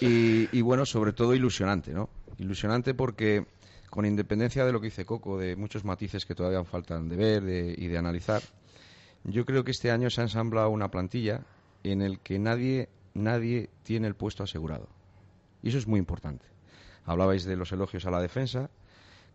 [0.00, 2.10] Y, y bueno, sobre todo ilusionante, ¿no?
[2.38, 3.46] Ilusionante porque
[3.88, 7.42] con independencia de lo que dice Coco, de muchos matices que todavía faltan de ver
[7.44, 8.42] de- y de analizar,
[9.22, 11.42] yo creo que este año se ha ensamblado una plantilla
[11.84, 14.88] en el que nadie, nadie tiene el puesto asegurado.
[15.64, 16.44] Y eso es muy importante.
[17.06, 18.68] Hablabais de los elogios a la defensa.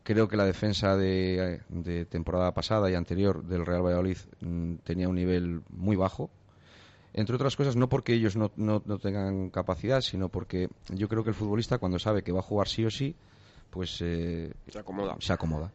[0.03, 5.09] Creo que la defensa de, de temporada pasada y anterior del Real Valladolid mm, tenía
[5.09, 6.29] un nivel muy bajo.
[7.13, 11.23] Entre otras cosas, no porque ellos no, no- no tengan capacidad, sino porque yo creo
[11.23, 13.15] que el futbolista, cuando sabe que va a jugar sí o sí,
[13.71, 15.17] pues eh, Se acomoda.
[15.19, 15.71] se acomoda.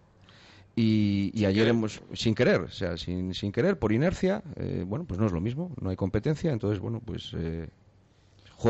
[0.76, 1.68] Y, y ayer querer.
[1.70, 5.32] hemos, sin querer, o sea, sin, sin querer, por inercia, eh, bueno, pues no es
[5.32, 7.68] lo mismo, no hay competencia, entonces, bueno, pues eh,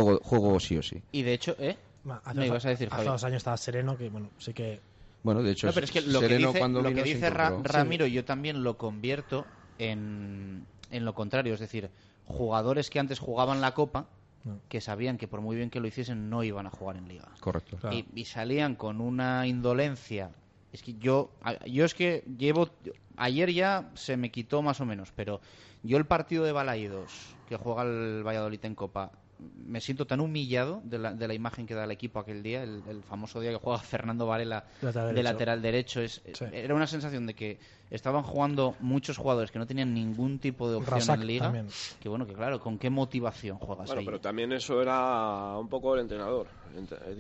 [0.02, 1.02] juego, juego sí o sí.
[1.12, 1.76] Y de hecho, ¿eh?
[2.24, 4.80] Hace, Me dos- ibas a decir, hace dos años estaba sereno, que bueno, sí que.
[5.22, 7.14] Bueno, de hecho, No, pero es que lo que Sereno dice, cuando lo vino que
[7.14, 7.58] dice Ra-.
[7.62, 9.46] Ramiro yo también lo convierto
[9.78, 11.54] en, en lo contrario.
[11.54, 11.90] Es decir,
[12.26, 14.06] jugadores que antes jugaban la Copa,
[14.44, 14.60] No.
[14.68, 17.28] que sabían que por muy bien que lo hiciesen no iban a jugar en Liga.
[17.40, 17.78] Correcto.
[17.90, 20.30] Y, y salían con una indolencia.
[20.72, 22.68] Es que yo, a- yo es que llevo,
[23.16, 25.40] ayer ya se me quitó más o menos, pero
[25.82, 29.10] yo el partido de Balaídos que juega el Valladolid en Copa,
[29.56, 32.62] me siento tan humillado de la, de la imagen que da el equipo aquel día,
[32.62, 35.32] el, el famoso día que juega Fernando Varela Lateral de derecho.
[35.32, 36.00] lateral derecho.
[36.00, 36.44] Es, Sí.
[36.52, 37.58] Era una sensación de que
[37.90, 41.44] estaban jugando muchos jugadores que no tenían ningún tipo de opción Razak en Liga.
[41.44, 41.68] también.
[42.00, 44.06] Que bueno, que claro, ¿con qué motivación juegas Bueno, ahí?
[44.06, 46.48] pero también eso era un poco el entrenador.
[46.76, 47.16] Ent-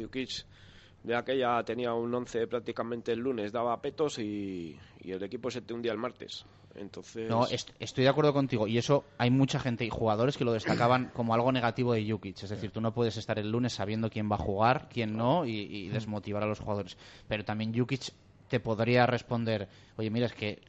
[1.04, 5.60] De aquella tenía un 11 prácticamente el lunes, daba petos y, y el equipo se
[5.60, 6.44] te hundía el martes.
[6.74, 8.66] Entonces, No, est- estoy de acuerdo contigo.
[8.66, 12.42] Y eso hay mucha gente y jugadores que lo destacaban como algo negativo de Jukic.
[12.42, 15.44] Es decir, tú no puedes estar el lunes sabiendo quién va a jugar, quién no,
[15.46, 16.96] y, y desmotivar a los jugadores.
[17.28, 18.10] Pero también Jukic
[18.48, 20.60] te podría responder, oye, mira, es que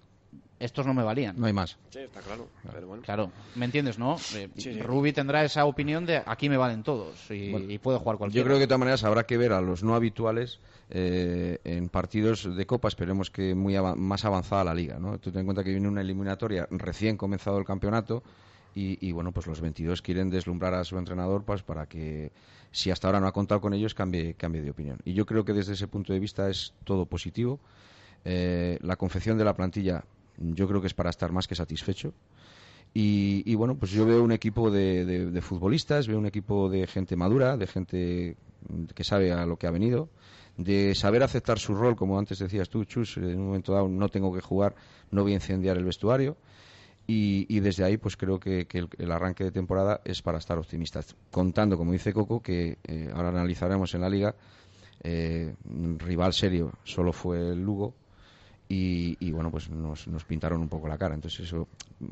[0.59, 1.35] estos no me valían.
[1.37, 1.77] No hay más.
[1.89, 2.47] sí, está claro.
[2.71, 3.03] Pero bueno.
[3.03, 4.15] Claro, ¿me entiendes, no?
[4.35, 4.79] Eh, Sí, sí.
[4.81, 8.41] Rubi tendrá esa opinión de aquí me valen todos y, Bueno, y puede jugar cualquiera.
[8.43, 11.89] Yo creo que de todas maneras habrá que ver a los no habituales eh, en
[11.89, 14.97] partidos de Copa, esperemos que muy más avanzada la liga.
[14.99, 15.17] ¿no?
[15.19, 18.23] Tú ten en cuenta que viene una eliminatoria recién comenzado el campeonato
[18.73, 22.31] y, y, bueno, pues los 22 quieren deslumbrar a su entrenador pues, para que,
[22.71, 24.99] si hasta ahora no ha contado con ellos, cambie, cambie de opinión.
[25.05, 27.59] Y yo creo que desde ese punto de vista es todo positivo.
[28.25, 30.03] Eh, la confección de la plantilla
[30.37, 32.13] yo creo que es para estar más que satisfecho.
[32.93, 36.87] Y, y, bueno, pues yo veo un equipo de, de- futbolistas, veo un equipo de
[36.87, 38.37] gente madura, de gente
[38.95, 40.07] que sabe a lo que ha venido,
[40.57, 44.07] de saber aceptar su rol, como antes decías tú, Chus, en un momento dado no
[44.07, 44.75] tengo que jugar,
[45.11, 46.37] no voy a incendiar el vestuario.
[47.07, 48.65] Y, desde ahí, pues creo que,
[48.97, 51.15] el, arranque de temporada es para estar optimistas.
[51.29, 54.33] Contando, como dice Coco, que eh, ahora analizaremos en la liga,
[55.03, 55.53] eh,
[55.99, 57.93] rival serio solo fue el Lugo,
[58.67, 61.67] y, y, bueno pues nos, nos pintaron un poco la cara entonces eso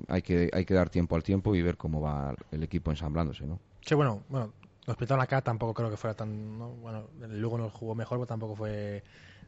[0.07, 3.45] hay que hay que dar tiempo al tiempo y ver cómo va el equipo ensamblándose
[3.45, 4.53] no Sí, bueno, bueno,
[4.87, 6.57] nos pintaron la cara, tampoco creo que fuera tan.
[6.57, 6.69] ¿no?
[6.69, 9.03] Bueno, el Lugo nos jugó mejor, pero tampoco fue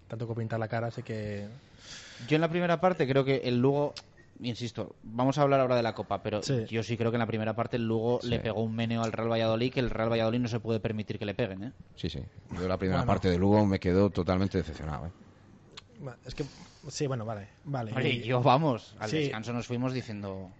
[0.09, 1.47] tanto como pintar la cara, así que.
[2.27, 3.93] Yo en la primera parte creo que el Lugo,
[4.41, 6.65] insisto, vamos a hablar ahora de la Copa, pero Sí.
[6.65, 8.27] yo sí creo que en la primera parte el Lugo Sí.
[8.27, 11.17] le pegó un meneo al Real Valladolid que el Real Valladolid no se puede permitir
[11.17, 11.71] que le peguen, ¿eh?
[11.95, 12.19] sí sí
[12.59, 13.13] yo la primera Bueno.
[13.13, 15.11] parte de Lugo me quedó totalmente decepcionado ¿eh?
[16.25, 16.43] Es que.
[16.88, 17.48] Sí, bueno, vale.
[17.63, 17.91] vale.
[17.95, 19.17] Oye, Y- yo vamos, al Sí.
[19.17, 20.52] descanso nos fuimos diciendo,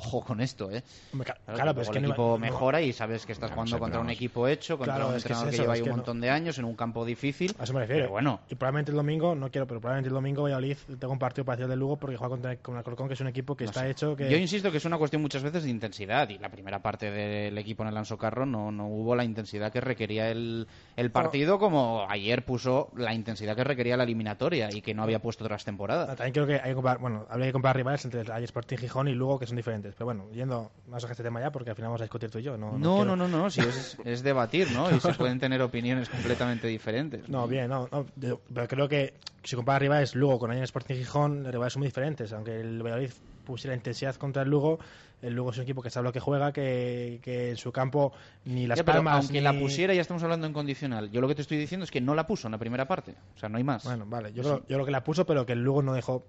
[0.00, 0.82] ojo con esto, ¿eh?
[1.12, 4.00] Claro, pero es que el equipo no- mejora y sabes que estás Claro, jugando contra
[4.00, 4.16] un vamos.
[4.16, 6.30] equipo hecho, contra Claro, un es que es entrenador que, lleva ahí un montón de
[6.30, 7.54] años en un campo difícil.
[7.58, 8.02] A eso me refiero.
[8.02, 11.18] Pero bueno, Y probablemente el domingo, no quiero, pero probablemente el domingo Valladolid tenga un
[11.18, 13.64] partido parecido al del Lugo porque juega contra con Alcorcón, que es un equipo que
[13.64, 13.90] No está sé.
[13.90, 14.30] hecho que.
[14.30, 17.56] Yo insisto que es una cuestión muchas veces de intensidad y la primera parte del
[17.58, 21.58] equipo en el Anso Carro no, no hubo la intensidad que requería el, el partido
[21.58, 25.64] como ayer puso la intensidad que requería la eliminatoria y que no había puesto otras
[25.64, 26.08] temporadas.
[26.16, 29.08] También creo que hay que comparar, bueno, habría que comparar rivales entre el Sporting Gijón
[29.08, 29.89] y Lugo, que son diferentes.
[29.90, 29.96] Diferentes.
[29.96, 32.38] Pero bueno, yendo más a este tema ya, porque al final vamos a discutir tú
[32.38, 32.56] y yo.
[32.56, 34.90] No, no, no, no, no, sí, es, es, debatir, ¿no?
[34.90, 37.28] Y se pueden tener opiniones completamente diferentes.
[37.28, 38.06] No, bien, no, no
[38.52, 41.88] pero creo que si compara rivales Lugo con Ayan Sporting Gijón, los rivales son muy
[41.88, 42.32] diferentes.
[42.32, 43.10] Aunque el Valladolid
[43.44, 44.78] pusiera intensidad contra el Lugo,
[45.22, 48.12] el Lugo es un equipo que sabe lo que juega, que, que en su campo
[48.44, 49.24] ni las palmas.
[49.24, 51.10] Aunque la pusiera, ya estamos hablando en condicional.
[51.10, 53.14] Yo lo que te estoy diciendo es que no la puso en la primera parte.
[53.34, 53.84] O sea, no hay más.
[53.84, 54.32] Bueno, vale.
[54.32, 56.24] Yo, creo, yo creo que la puso, pero que el Lugo no dejó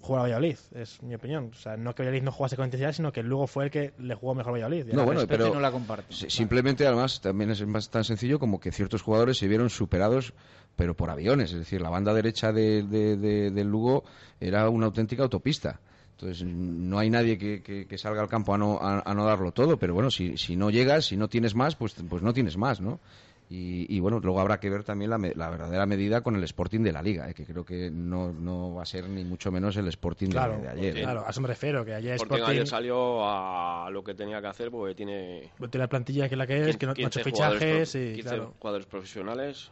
[0.00, 1.50] jugar a Valladolid, es mi opinión.
[1.52, 3.92] O sea, no que Valladolid no jugase con intensidad, sino que luego fue el que
[3.98, 4.86] le jugó mejor a Valladolid.
[4.92, 6.30] No, bueno, pero no la comparte.
[6.30, 10.32] Simplemente, además, también es más tan sencillo como que ciertos jugadores se vieron superados,
[10.76, 11.52] pero por aviones.
[11.52, 14.04] Es decir, la banda derecha de, del Lugo
[14.40, 15.80] era una auténtica autopista.
[16.12, 19.92] Entonces, no hay nadie que, salga al campo a no, a, no darlo todo, pero
[19.92, 23.00] bueno, si, si no llegas, si no tienes más, pues, pues no tienes más, ¿no?
[23.48, 27.00] Y, bueno, luego habrá que ver también la, verdadera medida con el Sporting de la
[27.00, 30.30] Liga, eh, que creo que no, no, va a ser ni mucho menos el Sporting
[30.30, 30.98] de, ayer.
[30.98, 31.02] ¿eh?
[31.02, 34.48] Claro, a eso me refiero, que ayer Sporting, ayer salió a lo que tenía que
[34.48, 35.52] hacer porque tiene...
[35.58, 38.14] Tiene la plantilla que es la que es, que no ha hecho fichajes y...
[38.14, 39.70] 15 jugadores profesionales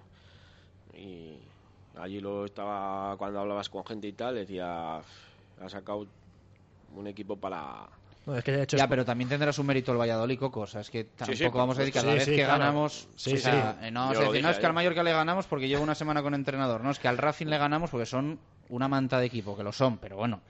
[0.96, 1.38] y
[1.96, 6.06] allí lo estaba, cuando hablabas con gente y tal, decía, ha sacado
[6.94, 7.88] un equipo para
[8.68, 10.60] ya, pero también tendrá su mérito el Valladolid, Coco.
[10.60, 13.08] O sea, es que tampoco vamos a decir que cada vez que ganamos.
[13.14, 16.22] o sea, eh, no, no es que al Mallorca le ganamos porque llevo una semana
[16.22, 16.82] con entrenador.
[16.82, 18.38] No, es que al Racing le ganamos porque son
[18.70, 20.40] una manta de equipo, que lo son, pero bueno.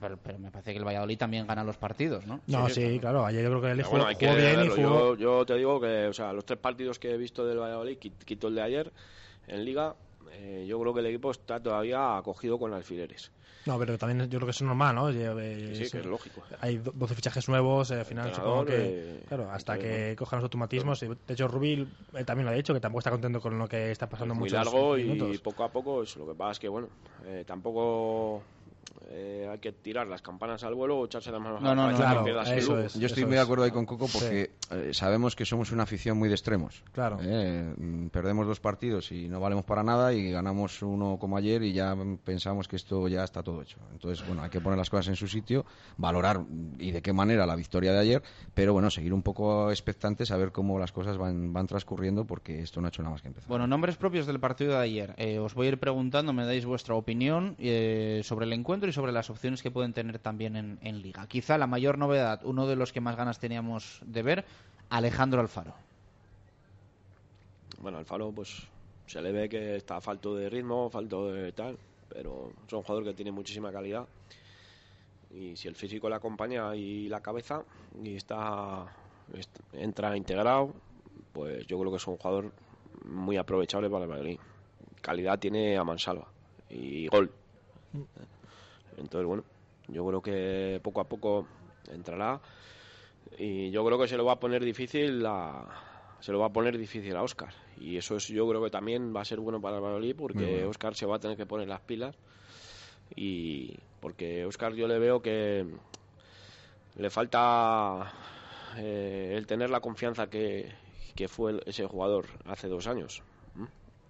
[0.00, 2.40] pero, me parece que el Valladolid también gana los partidos, ¿no?
[2.46, 3.26] No, sí, claro.
[3.26, 5.16] Ayer yo creo que el jugó, bien y jugó...
[5.16, 8.48] yo, te digo que, o sea, los tres partidos que he visto del Valladolid, quito
[8.48, 8.92] el de ayer,
[9.48, 9.94] en Liga,
[10.32, 13.30] eh, yo creo que el equipo está todavía acogido con alfileres.
[13.66, 15.12] No, pero también yo creo que es normal, ¿no?
[15.12, 15.18] sí,
[15.90, 16.42] que es lógico.
[16.60, 19.20] Hay 12 fichajes nuevos, eh, al final supongo que...
[19.28, 21.00] claro, hasta que cojan los automatismos.
[21.00, 21.86] De hecho, Rubil
[22.24, 24.48] también lo ha dicho, que tampoco está contento con lo que está pasando es muy
[24.48, 26.88] largo y poco a poco, lo que pasa es que, bueno,
[27.26, 28.42] eh, tampoco
[29.10, 31.96] eh, hay que tirar las campanas al vuelo o echarse las manos no, no, no,
[31.96, 36.18] Yo estoy muy de acuerdo ahí con Coco porque eh, sabemos que somos una afición
[36.18, 36.82] muy de extremos.
[36.92, 37.18] Claro.
[37.22, 37.74] Eh,
[38.12, 41.96] perdemos dos partidos y no valemos para nada y ganamos uno como ayer y ya
[42.22, 43.78] pensamos que esto ya está todo hecho.
[43.92, 45.64] Entonces, bueno, hay que poner las cosas en su sitio,
[45.96, 46.42] valorar
[46.78, 50.36] y de qué manera la victoria de ayer, pero bueno, seguir un poco expectantes a
[50.36, 53.28] ver cómo las cosas van, van transcurriendo porque esto no ha hecho nada más que
[53.28, 53.48] empezar.
[53.48, 55.14] Bueno, nombres propios del partido de ayer.
[55.40, 59.30] os voy a ir preguntando, me dais vuestra opinión sobre el encuentro y sobre las
[59.30, 61.26] opciones que pueden tener también en, Liga.
[61.26, 64.44] Quizá la mayor novedad, uno de los que más ganas teníamos de ver,
[64.90, 65.74] Alejandro Alfaro.
[67.80, 68.66] Bueno, Alfaro, pues
[69.06, 73.04] se le ve que está falto de ritmo, falto de tal, pero es un jugador
[73.04, 74.06] que tiene muchísima calidad.
[75.30, 77.62] Y si el físico le acompaña y la cabeza
[78.02, 78.86] y está,
[79.72, 80.74] entra integrado,
[81.32, 82.52] pues yo creo que es un jugador
[83.04, 84.38] muy aprovechable para el Madrid.
[85.00, 86.26] Calidad tiene a mansalva
[86.70, 87.30] y gol.
[88.98, 89.44] Entonces, bueno,
[89.88, 91.46] yo creo que poco a poco
[91.90, 92.40] entrará
[93.38, 95.64] y yo creo que se lo va a poner difícil a,
[96.20, 99.14] se lo va a poner difícil a Oscar y eso es yo creo que también
[99.14, 101.68] va a ser bueno para el Valladolid porque Oscar se va a tener que poner
[101.68, 102.16] las pilas
[103.14, 105.66] y porque Oscar yo le veo que
[106.96, 108.12] le falta
[108.76, 110.72] eh, el tener la confianza que,
[111.14, 113.22] que fue ese jugador hace dos años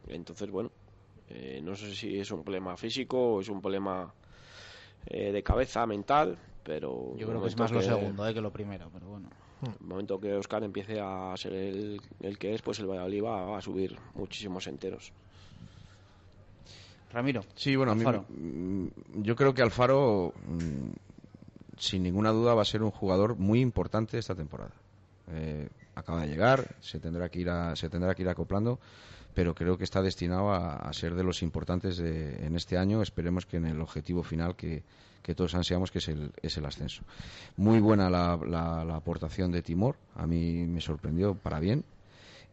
[0.08, 0.70] entonces bueno
[1.28, 4.14] eh, no sé si es un problema físico o es un problema
[5.10, 7.16] eh, de cabeza mental, pero...
[7.16, 9.28] Yo creo que es más lo segundo eh, que lo primero, pero bueno.
[9.80, 13.58] El momento que Oscar empiece a ser el, el que es, pues el Valladolid va,
[13.58, 15.12] a subir muchísimos enteros.
[17.12, 17.42] Ramiro.
[17.54, 18.86] Sí, bueno, mm,
[19.22, 20.90] yo creo que Alfaro, mm,
[21.78, 24.74] sin ninguna duda, va a ser un jugador muy importante esta temporada.
[25.32, 28.78] Eh, acaba de llegar, se tendrá que ir se tendrá que ir acoplando
[29.34, 33.02] pero creo que está destinado a, ser de los importantes en este año.
[33.02, 34.82] Esperemos que en el objetivo final que,
[35.36, 37.02] todos ansiamos, que es el, es el ascenso.
[37.56, 41.84] Muy buena la, aportación de Timor, a mí me sorprendió para bien.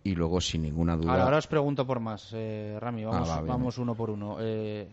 [0.03, 1.23] Y luego, sin ninguna duda.
[1.23, 4.37] Ahora, os pregunto por más, eh, Rami, vamos, ah, vamos uno por uno.
[4.39, 4.87] Eh,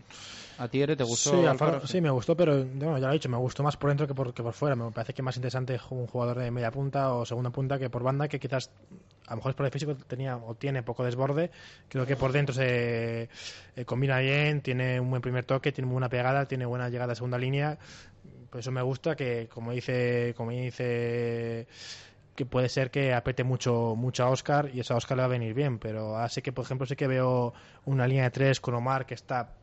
[0.56, 1.32] ¿A ti, te gustó?
[1.32, 4.06] Sí, sí, me gustó, pero bueno, ya lo he dicho, me gustó más por dentro
[4.06, 4.76] que por, que por fuera.
[4.76, 7.90] Me parece que es más interesante un jugador de media punta o segunda punta que
[7.90, 8.70] por banda, que quizás
[9.26, 11.50] a lo mejor por el físico tenía o tiene poco desborde.
[11.88, 13.28] Creo que por dentro se
[13.76, 17.16] eh, combina bien, tiene un buen primer toque, tiene buena pegada, tiene buena llegada a
[17.16, 17.78] segunda línea.
[18.50, 21.66] Por eso me gusta que, como dice, como dice
[22.34, 25.26] que puede ser que apete mucho, mucho a Oscar y eso a Oscar le va
[25.26, 27.52] a venir bien, pero así que, por ejemplo, sí que veo
[27.84, 29.54] una línea de tres con Omar que está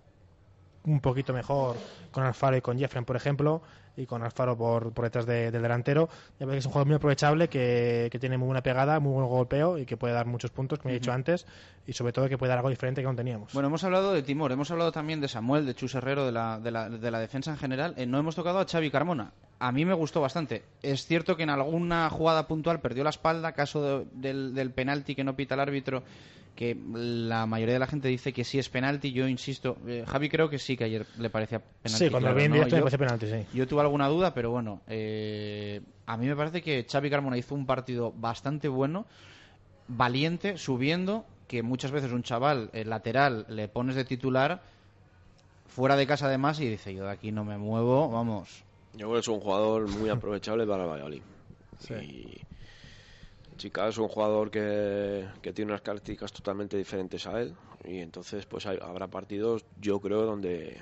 [0.84, 1.78] un poquito mejor
[2.12, 3.62] con Alfaro y con Jeffrey, por ejemplo,
[4.00, 6.10] y con Alfaro por, por detrás del delantero.
[6.40, 9.28] Ya veis que es un jugador muy aprovechable, que, tiene muy buena pegada, muy buen
[9.28, 11.46] golpeo y que puede dar muchos puntos, como he dicho antes,
[11.86, 13.54] y sobre todo que puede dar algo diferente que no teníamos.
[13.54, 16.60] Bueno, hemos hablado de Timor, hemos hablado también de Samuel, de Chus Herrero, de la,
[16.60, 17.94] de la, de la defensa en general.
[17.98, 19.34] Eh, no hemos tocado a Xavi Carmona.
[19.60, 20.64] a mí me gustó bastante.
[20.82, 25.24] Es cierto que en alguna jugada puntual perdió la espalda, caso del, del penalti que
[25.24, 26.04] no pita el árbitro,
[26.56, 29.12] que la mayoría de la gente dice que sí es penalti.
[29.12, 32.06] Yo insisto, eh, Javi creo que sí, que ayer le parecía penalti.
[32.06, 32.76] Sí, cuando claro, lo vi en ¿no?
[32.76, 33.46] me parece penalti, sí.
[33.54, 37.56] Yo tuve alguna duda, pero bueno, eh, a mí me parece que Xavi Carmona hizo
[37.56, 39.06] un partido bastante bueno,
[39.88, 44.62] valiente, subiendo, que muchas veces un chaval el lateral le pones de titular
[45.68, 48.64] fuera de casa además y dice, yo de aquí no me muevo, vamos.
[48.94, 51.22] Yo creo que es un jugador muy aprovechable para el Valladolid.
[52.02, 52.42] Y
[53.60, 57.54] Chica es un jugador que, que tiene unas características totalmente diferentes a él.
[57.84, 60.78] Y entonces pues hay- habrá partidos, yo creo, donde,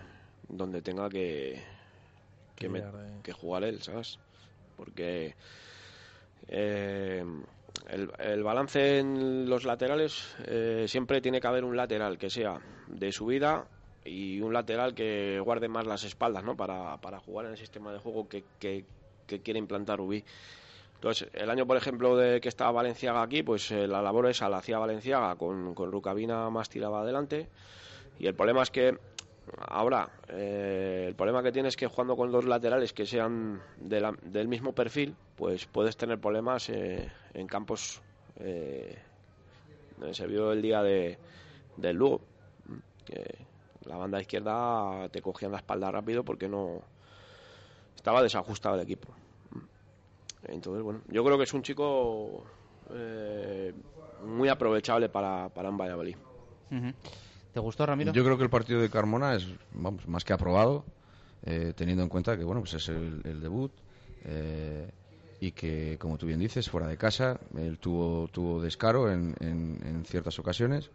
[0.48, 1.62] donde tenga que,
[2.56, 4.20] que, me- de- que jugar él, ¿sabes?
[4.78, 5.36] Porque
[6.50, 7.26] eh,
[7.90, 12.60] el, el balance en los laterales eh, siempre tiene que haber un lateral que sea
[12.88, 13.68] de subida
[14.06, 16.56] y un lateral que guarde más las espaldas, ¿no?
[16.56, 18.86] Para, para jugar en el sistema de juego que, que,
[19.26, 20.24] que quiere implantar Ubí.
[20.98, 24.50] Entonces, el año, por ejemplo, de que estaba Valenciaga aquí, pues eh, la labor esa
[24.50, 27.48] la hacía Valenciaga con, con Rucabina más tiraba adelante.
[28.20, 28.98] Y el problema es que
[29.68, 34.02] ahora, eh, el problema que tienes es que jugando con dos laterales que sean de
[34.02, 38.02] la- del mismo perfil, pues puedes tener problemas eh, en campos.
[38.40, 38.98] eh,
[40.12, 41.18] se vio el día de,
[41.76, 42.22] del Lugo,
[43.06, 43.24] que
[43.86, 46.82] la banda izquierda te cogían la espalda rápido porque no
[47.96, 49.10] estaba desajustado el equipo.
[50.44, 52.46] Entonces, bueno, yo creo que es un chico
[52.92, 53.74] eh,
[54.20, 56.16] muy aprovechable para, para un Valladolid.
[57.52, 58.12] ¿Te gustó, Ramiro?
[58.14, 60.86] Yo creo que el partido de Carmona es vamos, más que aprobado,
[61.44, 63.72] eh, teniendo en cuenta que bueno pues es el, el debut
[64.26, 64.90] eh,
[65.40, 69.80] y que, como tú bien dices, fuera de casa, él tuvo, tuvo descaro en, en-
[69.86, 70.90] en ciertas ocasiones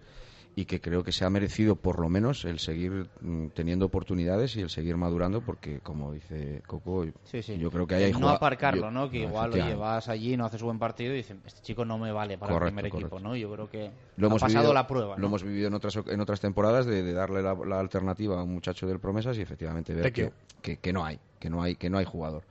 [0.55, 4.55] y que creo que se ha merecido por lo menos el seguir mm, teniendo oportunidades
[4.57, 7.57] y el seguir madurando porque, como dice Coco, Sí, sí.
[7.59, 9.09] yo creo que ahí hay no aparcarlo, yo- ¿no?
[9.11, 9.81] Que no, igual, oye, efectivamente.
[9.81, 12.69] vas allí, no haces buen partido y dicen, este chico no me vale para Correcto,
[12.69, 13.19] el primer equipo.
[13.19, 13.35] ¿no?
[13.35, 15.99] Yo creo que Lo ha hemos pasado vivido, la prueba, Lo hemos vivido en otras,
[16.07, 19.41] en otras temporadas de, de darle la, la alternativa a un muchacho del Promesas y
[19.41, 22.43] efectivamente ver que, que, que no hay, que no hay, que no hay jugador.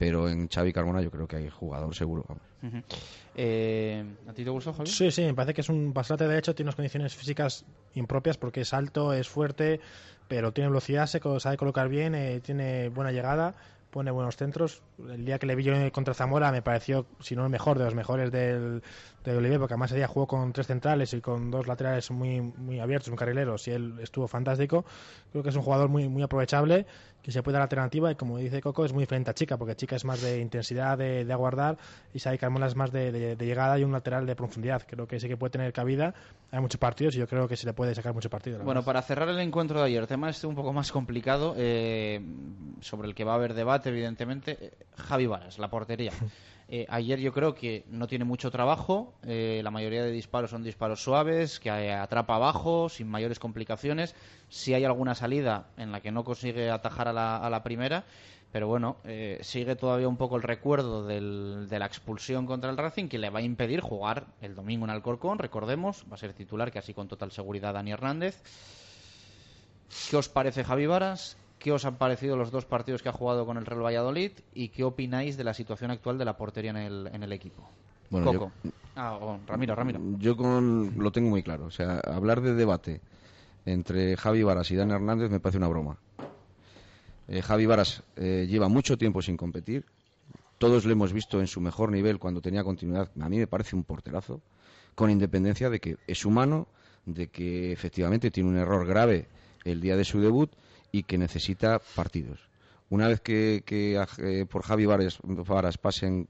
[0.00, 2.24] Pero en Xavi Carmona yo creo que hay jugador seguro.
[2.26, 2.42] vamos.
[2.62, 2.82] Ujú.
[3.34, 4.88] Eh, ¿A ti te gustó, Javi?
[4.88, 8.38] Sí, sí, me parece que es un bastante de hecho, tiene unas condiciones físicas impropias
[8.38, 9.78] porque es alto, es fuerte,
[10.26, 13.54] pero tiene velocidad, se sabe colocar bien, eh, tiene buena llegada,
[13.90, 14.82] pone buenos centros.
[15.06, 17.84] El día que le vi yo contra Zamora me pareció, si no el mejor, de
[17.84, 18.82] los mejores del,
[19.22, 22.40] del Oliver, porque además ese día jugó con tres centrales y con dos laterales muy,
[22.40, 24.86] muy abiertos, muy carrileros, y él estuvo fantástico.
[25.30, 26.86] Creo que es un jugador muy, muy aprovechable,
[27.22, 29.76] que se puede dar alternativa, y como dice Coco, es muy diferente a Chica, porque
[29.76, 31.76] Chica es más de intensidad, de, de aguardar,
[32.14, 34.82] y Xavi Carmona es más de, de- de llegada y un lateral de profundidad.
[34.88, 36.14] Creo que sí que puede tener cabida.
[36.50, 38.56] Hay muchos partidos y yo creo que se le puede sacar mucho partido.
[38.58, 38.84] Bueno, verdad.
[38.84, 42.20] para cerrar el encuentro de ayer, tema este un poco más complicado, eh,
[42.80, 44.56] sobre el que va a haber debate, evidentemente.
[44.60, 46.12] eh, Javi Varas, la portería.
[46.72, 50.62] Eh, ayer yo creo que no tiene mucho trabajo, eh, la mayoría de disparos son
[50.62, 54.14] disparos suaves, que eh, atrapa abajo, sin mayores complicaciones.
[54.48, 58.04] Si hay alguna salida en la que no consigue atajar a la, a la primera,
[58.52, 58.96] pero bueno,
[59.42, 63.30] sigue todavía un poco el recuerdo del- de la expulsión contra el Racing que le
[63.30, 67.06] va a impedir jugar el domingo en Alcorcón, recordemos, va a ser titular casi con
[67.06, 68.42] total seguridad Dani Hernández.
[70.10, 71.36] ¿Qué os parece Javi Varas?
[71.60, 74.32] ¿Qué os han parecido los dos partidos que ha jugado con el Real Valladolid?
[74.54, 77.68] ¿Y qué opináis de la situación actual de la portería en el, en el equipo?
[78.08, 78.52] Bueno, Coco.
[78.96, 80.00] Ah, oh, Ramiro, Ramiro.
[80.18, 81.66] Yo con, lo tengo muy claro.
[81.66, 83.02] O sea, hablar de debate
[83.66, 85.98] entre Javi Varas y Dan Hernández me parece una broma.
[87.28, 89.84] Eh, Javi Varas eh, lleva mucho tiempo sin competir.
[90.56, 93.10] Todos le hemos visto en su mejor nivel cuando tenía continuidad.
[93.20, 94.40] A mí me parece un porterazo,
[94.94, 96.68] con independencia de que es humano,
[97.04, 99.28] de que efectivamente tiene un error grave
[99.64, 100.50] el día de su debut
[100.92, 102.40] y que necesita partidos.
[102.88, 106.28] Una vez que, que a- eh, por Javi Varas, Varas pasen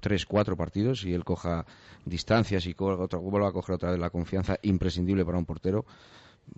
[0.00, 1.64] tres, cuatro partidos y él coja
[2.04, 5.84] distancias y co- otra- vuelva a coger otra vez la confianza imprescindible para un portero,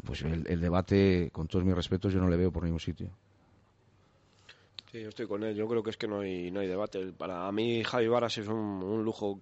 [0.04, 3.10] pues el, el debate, con todos mis respetos, yo no le veo por ningún sitio.
[4.90, 5.54] Sí, yo estoy con él.
[5.54, 7.12] Yo creo que es que no hay, no hay debate.
[7.12, 9.38] Para mí, Javi Varas es un, un lujo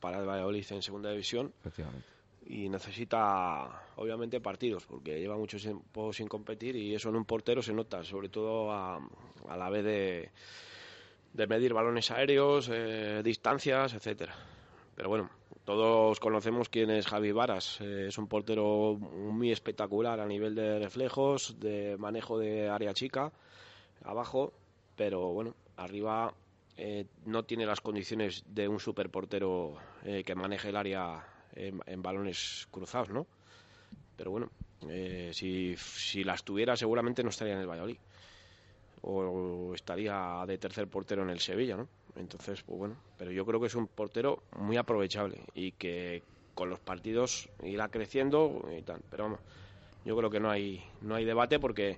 [0.00, 2.06] para el Valladolid en segunda división Efectivamente.
[2.48, 7.60] Y necesita, obviamente, partidos porque lleva mucho tiempo sin competir y eso en un portero
[7.62, 9.00] se nota, sobre todo a,
[9.56, 10.30] la vez de,
[11.34, 14.34] de medir balones aéreos, eh, distancias, etcétera.
[14.96, 15.30] Pero bueno,
[15.64, 17.82] todos conocemos quién es Javi Varas.
[17.82, 23.30] Eh, es un portero muy espectacular a nivel de reflejos, de manejo de área chica,
[24.02, 24.54] abajo,
[24.96, 26.32] pero bueno, arriba
[26.78, 31.22] eh, no tiene las condiciones de un superportero eh, que maneje el área
[31.66, 33.26] en, en balones cruzados, ¿no?
[34.16, 34.50] Pero bueno,
[34.88, 37.98] eh, si, si las tuviera seguramente no estaría en el Valladolid.
[39.02, 41.88] o estaría de tercer portero en el Sevilla, ¿no?
[42.16, 46.22] Entonces, pues bueno, pero yo creo que es un portero muy aprovechable y que
[46.54, 49.00] con los partidos irá creciendo y tal.
[49.10, 49.40] Pero vamos,
[50.04, 51.96] yo creo que no hay no hay debate porque,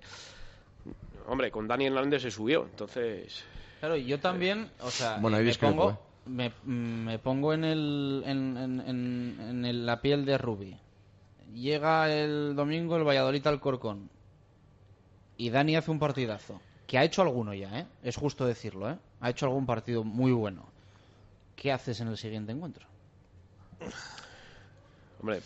[1.26, 3.44] hombre, con Dani Hernández se subió, entonces.
[3.78, 5.96] Claro, y yo también, o sea, Bueno, me pongo, ¿eh?
[6.30, 10.76] Me, me pongo en, el, en, en- en- en el- la piel de Rubi.
[11.54, 14.08] Llega el domingo el Valladolid al Corcón
[15.36, 16.60] y Dani hace un partidazo.
[16.86, 17.86] Que ha hecho alguno ya, ¿eh?
[18.02, 18.96] Es justo decirlo, ¿eh?
[19.20, 20.64] Ha hecho algún partido muy bueno.
[21.56, 22.86] ¿Qué haces en el siguiente encuentro?
[25.20, 25.40] Hombre,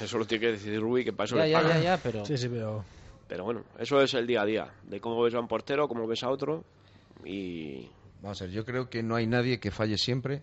[0.00, 1.78] eso lo tiene que decidir Rubí, que para eso Ya, le ya, pagan.
[1.78, 2.24] ya, ya, pero...
[2.26, 2.84] Sí, sí, pero...
[3.26, 6.06] Pero bueno, eso es el día a día, de cómo ves a un portero, cómo
[6.06, 6.62] ves a otro
[7.24, 7.88] y
[8.24, 10.42] Vamos a ver, yo creo que no hay nadie que falle siempre,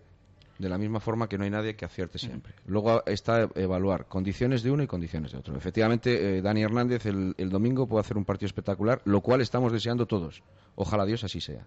[0.60, 2.54] de la misma forma que no hay nadie que acierte siempre.
[2.68, 5.58] Luego está evaluar condiciones de uno y condiciones de otro.
[5.58, 9.74] Efectivamente, eh, Dani Hernández el, el domingo puede hacer un partido espectacular, lo cual estamos
[9.74, 10.44] deseando todos.
[10.76, 11.66] Ojalá Dios así sea.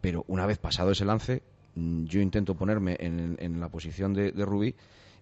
[0.00, 1.42] Pero una vez pasado ese lance,
[1.74, 4.76] mm, yo intento ponerme en, en la posición de, de Rubí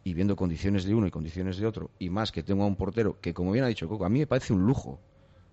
[0.04, 2.76] y viendo condiciones de uno y condiciones de otro, y más que tengo a un
[2.76, 5.00] portero que, como bien ha dicho Coco, a mí me parece un lujo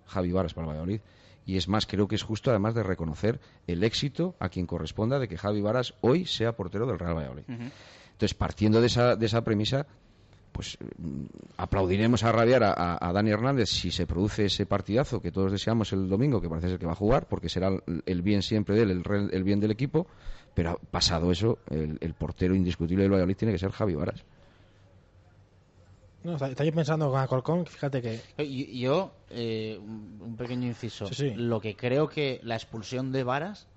[0.07, 0.99] Javi Varas para el Valladolid.
[1.46, 5.18] Y es más, creo que es justo además de reconocer el éxito a quien corresponda
[5.20, 7.44] de que Javi Varas hoy sea portero del Real Valladolid.
[7.48, 9.88] Entonces, partiendo de esa, de esa premisa,
[10.52, 11.24] pues mm,
[11.58, 15.52] aplaudiremos a rabiar a, a- a Dani Hernández si se produce ese partidazo que todos
[15.52, 18.42] deseamos el domingo, que parece ser que va a jugar, porque será el, el bien
[18.42, 20.08] siempre de él, el, el bien del equipo.
[20.54, 24.24] Pero pasado eso, el, el portero indiscutible del Valladolid tiene que ser Javi Varas.
[26.24, 28.22] No, estaba yo pensando con Alcorcón, fíjate que...
[28.78, 31.07] Yo, eh, un un pequeño inciso.
[31.07, 31.34] Sí, sí.
[31.36, 33.67] Lo que creo que la expulsión de Varas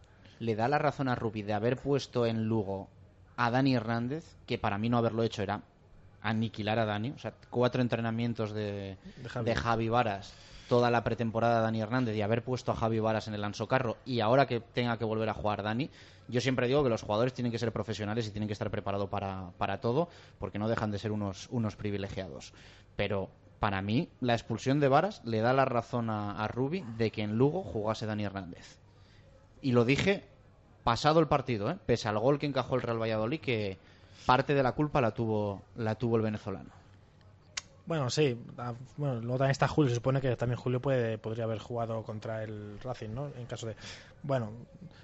[0.40, 2.88] le da la razón a Rubi de haber puesto en Lugo
[3.36, 5.62] a Dani Hernández, que para mí no haberlo hecho era
[6.20, 7.10] aniquilar a Dani.
[7.10, 9.44] O sea, cuatro entrenamientos de, De Javi.
[9.46, 10.32] de Javi Varas,
[10.72, 13.98] toda la pretemporada de Dani Hernández y haber puesto a Javi Varas en el Ansocarro
[14.06, 15.90] y ahora que tenga que volver a jugar Dani,
[16.28, 19.10] yo siempre digo que los jugadores tienen que ser profesionales y tienen que estar preparados
[19.10, 20.08] para, para todo,
[20.38, 22.54] porque no dejan de ser unos, unos privilegiados.
[22.96, 23.28] Pero
[23.60, 27.20] para mí, la expulsión de Varas le da la razón a, a Rubi de que
[27.20, 28.78] en Lugo jugase Dani Hernández.
[29.60, 30.24] Y lo dije
[30.84, 31.76] pasado el partido, ¿eh?
[31.84, 33.76] pese al gol que encajó el Real Valladolid, que
[34.24, 36.81] parte de la culpa la tuvo, la tuvo el venezolano.
[37.92, 38.34] Bueno, sí.
[38.56, 39.90] ah, Bueno, luego también está Julio.
[39.90, 43.28] Se supone que también Julio puede, podría haber jugado contra el Racing, ¿no?
[43.36, 43.76] En caso de.
[44.22, 44.50] Bueno,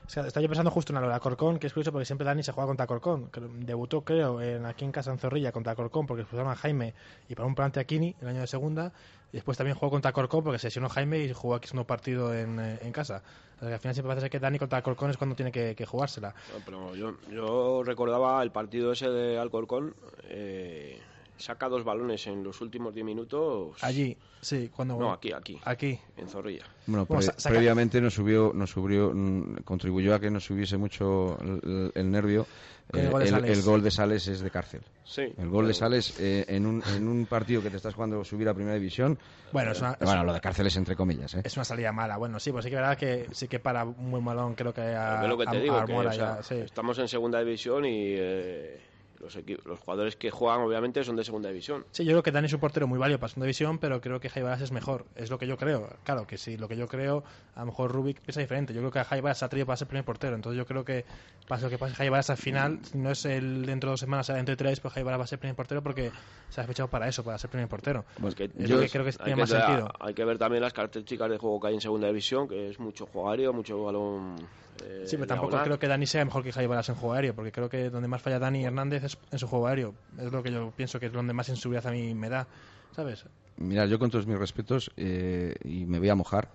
[0.06, 2.52] o sea, pensando justo en lo de Alcorcón, que es curioso porque siempre Dani se
[2.52, 3.28] juega contra Alcorcón.
[3.28, 6.94] que debutó, creo, en, aquí en casa en Zorrilla contra Alcorcón porque expulsaron a Jaime
[7.28, 8.90] y para un plante a el año de segunda.
[9.30, 12.34] Y después también jugó contra Alcorcón porque se lesionó Jaime y jugó aquí nuevo partido
[12.34, 13.22] en, eh, en casa.
[13.60, 16.34] O que al final siempre parece que Dani contra Alcorcón es cuando tiene que, jugársela.
[16.64, 20.98] Pero yo, yo recordaba el partido ese de Alcorcón, eh,
[21.38, 23.76] saca dos balones en los últimos 10 minutos.
[23.82, 24.96] Allí, sí, cuando.
[24.98, 25.58] No, aquí, aquí.
[25.64, 25.98] Aquí.
[26.16, 26.64] En Zorrilla.
[26.86, 31.38] Bueno, pre- saca- previamente nos subió, nos subió, mm, contribuyó a que nos subiese mucho
[31.40, 32.46] el, el nervio.
[32.90, 33.58] El eh, gol de el, Sales.
[33.58, 34.80] el gol de Sales es de cárcel.
[35.04, 35.22] Sí.
[35.36, 35.74] El gol de.
[35.74, 39.18] Sales eh, en, un, en un partido que te estás jugando subir a primera división.
[39.52, 41.34] Bueno, eh, es una- es bueno, una- lo de cárcel es entre comillas.
[41.34, 41.42] ¿eh?
[41.44, 42.16] Es una salida mala.
[42.16, 44.72] Bueno, sí, pues sí que es verdad que sí que para un buen malón creo
[44.72, 46.54] que a, lo que te a- digo, a que, Mora o sea, ya, sí.
[46.54, 48.80] estamos en segunda división y eh,
[49.20, 51.84] los, los jugadores que juegan obviamente son de segunda división.
[51.92, 54.20] Sí, yo creo que Dani es un portero muy válido para segunda división, pero creo
[54.20, 55.06] que Jaibaras es mejor.
[55.16, 55.88] Es lo que yo creo.
[56.04, 58.72] Claro que sí, lo que yo creo, a lo mejor Rubik piensa diferente.
[58.72, 60.36] Yo creo que Jaibaras se ha traído para ser primer portero.
[60.36, 61.04] Entonces yo creo que
[61.46, 64.26] pase lo que pase, Jaibaras al final, si no es el dentro de dos semanas,
[64.26, 66.10] será dentro de tres, pues Jaibaras va a ser primer portero porque
[66.50, 68.04] se ha fichado para eso, para ser primer portero.
[68.20, 69.92] Pues que es yo- lo que creo que hay tiene que más ver- sentido.
[70.00, 72.78] Hay que ver también las características de juego que hay en segunda división, que es
[72.78, 74.36] mucho juego aéreo, mucho balón.
[74.84, 77.52] Eh, Sí, pero tampoco creo que Dani sea mejor que Jaibaras en juego aéreo, porque
[77.52, 79.94] creo que donde más falla Dani Hernández es en su juego aéreo.
[80.18, 82.46] Es lo que yo pienso que es donde más inseguridad a mí me da,
[82.94, 83.24] ¿sabes?
[83.56, 86.48] Mira, yo con todos mis respetos, eh, y me voy a mojar,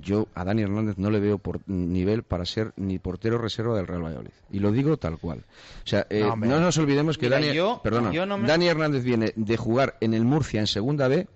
[0.00, 3.86] yo a Dani Hernández no le veo por nivel para ser ni portero reserva del
[3.86, 4.30] Real Valladolid.
[4.50, 5.40] Y lo digo tal cual.
[5.84, 8.66] O sea, eh, No, nos olvidemos que Mira, Dani, yo- perdona, yo no me- Dani
[8.68, 11.26] Hernández viene de jugar en el Murcia en Segunda B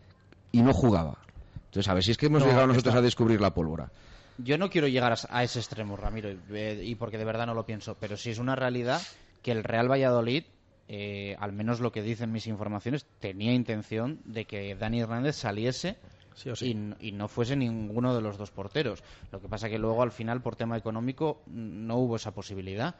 [0.52, 1.18] y no jugaba.
[1.66, 3.90] Entonces, a ver si es que hemos No, llegado nosotros está- a descubrir la pólvora.
[4.38, 7.54] Yo no quiero llegar a, ese extremo, Ramiro, y, eh, y porque de verdad no
[7.54, 9.00] lo pienso, pero sí es una realidad
[9.42, 10.44] que el Real Valladolid,
[10.88, 15.96] eh, al menos lo que dicen mis informaciones, tenía intención de que Dani Hernández saliese
[16.34, 16.70] Sí o sí.
[17.00, 19.02] y, y no fuese ninguno de los dos porteros.
[19.32, 22.94] Lo que pasa que luego al final, por tema económico, no hubo esa posibilidad.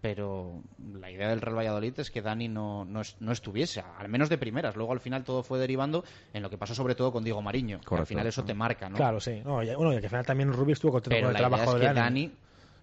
[0.00, 0.62] Pero
[0.94, 4.28] la idea del Real Valladolid es que Dani no, no, es- no estuviese, al menos
[4.28, 4.76] de primeras.
[4.76, 7.80] Luego al final todo fue derivando en lo que pasó sobre todo con Diego Mariño.
[7.80, 8.96] que Al final eso te marca, ¿no?
[8.96, 9.40] Claro, sí.
[9.44, 11.48] No, y, bueno, y que al final también Rubio estuvo contento Pero con el la
[11.48, 12.22] idea trabajo es de que Dani.
[12.26, 12.32] Dani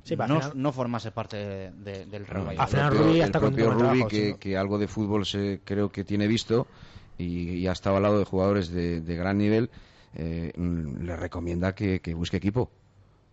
[0.04, 2.60] Sí, no, al final- no formase parte de- de- del Real Valladolid.
[2.60, 4.38] Al final Rubí el está propio contento con el Rubí, trabajo, que, sí.
[4.40, 6.68] que algo de fútbol se, creo que tiene visto
[7.18, 9.72] y, y ha estado al lado de jugadores de, de gran nivel,
[10.14, 12.70] eh, mm, le recomienda que, que busque equipo.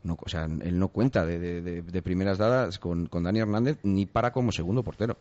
[0.05, 3.39] No, o sea, él no cuenta de, de- de- de primeras dadas con, con Dani
[3.41, 5.17] Hernández ni para como segundo portero.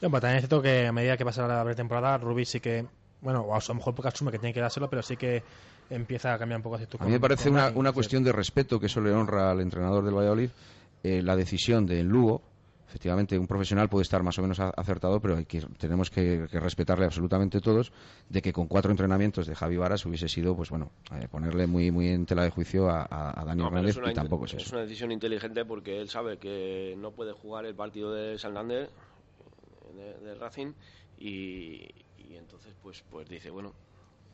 [0.00, 2.86] No, pero también es cierto que a medida que pasa la pretemporada, Rubí sí que,
[3.20, 5.42] bueno, o a lo mejor porque asume que tiene que dárselo, pero sí que
[5.90, 6.98] empieza a cambiar un poco actitud.
[7.00, 10.14] A mí me parece una cuestión de respeto que eso le honra al entrenador del
[10.14, 10.50] Valladolid.
[11.02, 12.42] eh, la decisión de Lugo,
[12.90, 16.58] efectivamente, un profesional puede estar más o menos acertado, pero hay que, tenemos que, que
[16.58, 17.92] respetarle absolutamente todos
[18.28, 21.92] de que con cuatro entrenamientos de Javi Varas hubiese sido, pues bueno, eh, ponerle muy,
[21.92, 24.74] muy en tela de juicio a, a- Dani No, Hernández es y tampoco es eso.
[24.74, 28.90] una decisión inteligente porque él sabe que no puede jugar el partido de Santander,
[29.94, 30.72] de, de Racing,
[31.16, 31.86] y,
[32.18, 33.72] y entonces pues, pues dice, bueno,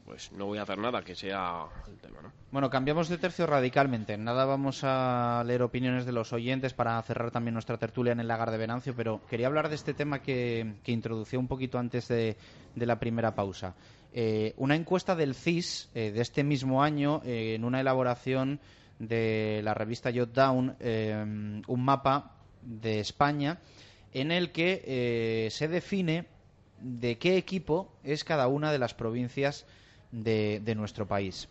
[0.07, 2.33] pues no voy a hacer nada que sea el tema, ¿no?
[2.53, 4.17] Bueno, cambiamos de tercio radicalmente.
[4.17, 8.29] Nada, vamos a leer opiniones de los oyentes para cerrar también nuestra tertulia en el
[8.29, 12.37] lagar de Venancio, pero quería hablar de este tema que, que un poquito antes de,
[12.75, 13.75] de la primera pausa.
[14.19, 18.61] Eh, una encuesta del CIS eh, de este mismo año, eh, en una elaboración
[18.99, 20.75] de la revista Jotdown,
[21.67, 23.61] un mapa de España
[24.15, 26.25] en el que se define
[26.81, 29.67] de qué equipo es cada una de las provincias
[30.13, 31.49] de, de nuestro país.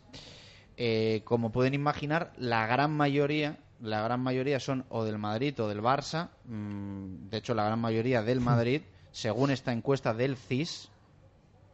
[0.77, 5.67] Eh, como pueden imaginar, la gran mayoría, la gran mayoría son o del Madrid o
[5.69, 6.29] del Barça.
[6.45, 8.81] mm, de hecho, la gran mayoría del Madrid,
[9.11, 10.89] según esta encuesta del CIS,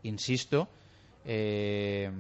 [0.03, 0.67] insisto.
[1.25, 2.11] eh,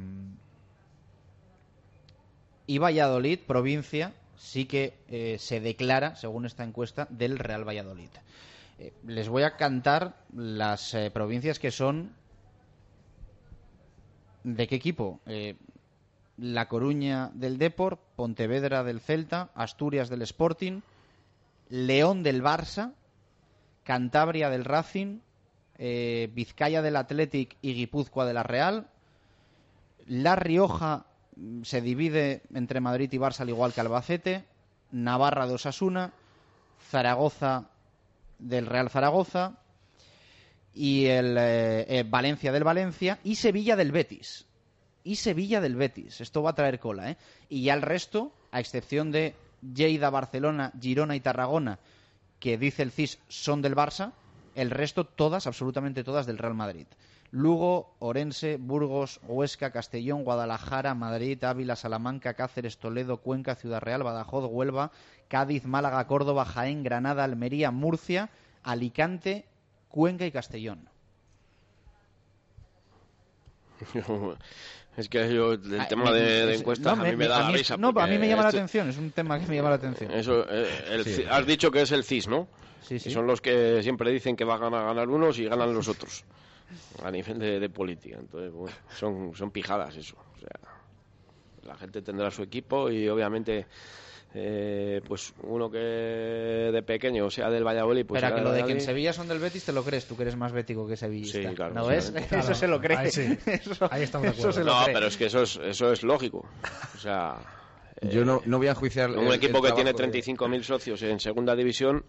[2.67, 8.09] y Valladolid, provincia, sí que eh, se declara, según esta encuesta, del Real Valladolid.
[8.79, 12.13] Eh, les voy a cantar las provincias que son
[14.43, 15.19] ¿De qué equipo?
[15.25, 15.55] Eh,
[16.37, 20.81] La Coruña del Depor, Pontevedra del Celta, Asturias del Sporting,
[21.69, 22.93] León del Barça,
[23.83, 25.19] Cantabria del Racing,
[25.77, 28.87] eh, Vizcaya del Athletic y Guipúzcoa de la Real.
[30.07, 34.45] La Rioja mm, se divide entre Madrid y Barça al igual que Albacete,
[34.91, 36.13] Navarra de Osasuna,
[36.89, 37.69] Zaragoza
[38.39, 39.60] del Real Zaragoza,
[40.73, 44.45] y el eh, eh, Valencia del Valencia y Sevilla del Betis.
[45.03, 46.21] Y Sevilla del Betis.
[46.21, 47.17] Esto va a traer cola, ¿eh?
[47.49, 51.79] Y ya el resto, a excepción de Lleida, Barcelona, Girona y Tarragona,
[52.39, 54.13] que dice el CIS son del Barça,
[54.55, 56.87] el resto todas, absolutamente todas del Real Madrid.
[57.31, 64.45] Lugo, Orense, Burgos, Huesca, Castellón, Guadalajara, Madrid, Ávila, Salamanca, Cáceres, Toledo, Cuenca, Ciudad Real, Badajoz,
[64.51, 64.91] Huelva,
[65.29, 68.29] Cádiz, Málaga, Córdoba, Jaén, Granada, Almería, Murcia,
[68.63, 69.45] Alicante,
[69.91, 70.87] Cuenca y Castellón.
[74.97, 77.47] es que yo, el Ah, tema de, de es- encuestas no, a mí me, da
[77.47, 77.77] a mí- risa.
[77.77, 80.11] No, a mí me llama la atención, es un tema que me llama la atención.
[80.11, 81.23] Eso, eh, el Sí.
[81.29, 82.47] has dicho que es el CIS, ¿no?
[82.81, 83.11] Sí, sí.
[83.11, 86.23] Son los que siempre dicen que van a ganar unos y ganan los otros.
[87.03, 88.17] A nivel de, de política.
[88.19, 90.15] Entonces, bueno, son, son pijadas eso.
[90.35, 90.49] O sea,
[91.63, 93.67] la gente tendrá su equipo y obviamente.
[94.33, 98.63] Eh, pues uno que de pequeño sea del Valladolid pues Pero será que lo de
[98.65, 98.81] que en.
[98.81, 101.49] Sevilla son del Betis te lo crees, tú que eres más bético que sevillista.
[101.49, 102.13] Sí, claro, ¿No ves?
[102.31, 102.97] Eso se lo cree.
[102.97, 103.37] Ahí sí.
[103.45, 104.53] Eso- Ahí estamos de eso acuerdo.
[104.59, 104.93] se lo no, cree.
[104.93, 106.45] pero es que eso es, eso es lógico.
[106.95, 107.37] O sea,
[108.09, 109.09] Yo no, no voy a enjuiciar.
[109.11, 112.05] un el- equipo el que tiene trabajo de- 35.000 socios en segunda división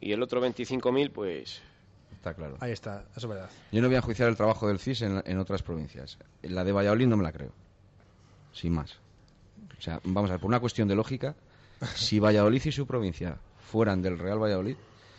[0.00, 1.62] y el otro 25.000, pues
[2.12, 2.56] Está claro.
[2.60, 3.50] Ahí está, eso es verdad.
[3.70, 6.18] Yo no voy a enjuiciar el trabajo del CIS en, en otras provincias.
[6.42, 7.52] La de Valladolid no me la creo.
[8.52, 8.98] Sin más.
[9.78, 11.34] O sea, vamos a ver, por una cuestión de lógica,
[11.94, 13.36] si Valladolid y su provincia
[13.70, 14.76] fueran del Real Valladolid,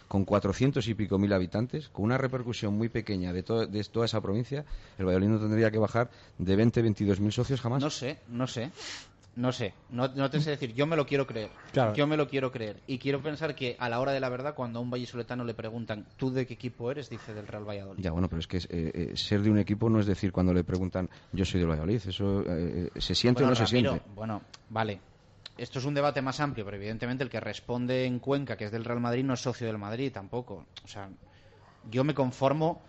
[0.07, 4.05] con 400 y pico mil habitantes, con una repercusión muy pequeña de, to- de toda
[4.05, 4.63] esa provincia,
[4.97, 7.81] el Valladolid no tendría que bajar de 20, 22 mil socios jamás.
[7.81, 8.71] No sé, no sé.
[9.35, 11.51] No sé, no, no te sé decir, yo me lo quiero creer.
[11.73, 11.93] Claro.
[11.93, 12.81] Yo me lo quiero creer.
[12.87, 15.53] Y quiero pensar que a la hora de la verdad, cuando a un vallisoletano le
[15.53, 17.09] preguntan, ¿tú de qué equipo eres?
[17.09, 18.01] Dice del Real Valladolid.
[18.01, 20.53] Ya, bueno, pero es que eh, eh, ser de un equipo no es decir cuando
[20.53, 22.01] le preguntan yo soy del Valladolid.
[22.07, 24.01] Eso eh, se siente Bueno, o no se siente.
[24.15, 25.01] Bueno, vale.
[25.57, 28.71] Esto es un debate más amplio, pero evidentemente el que responde en Cuenca, que es
[28.71, 30.65] del Real Madrid, no es socio del Madrid tampoco.
[30.83, 31.09] O sea,
[31.91, 32.81] yo me conformo.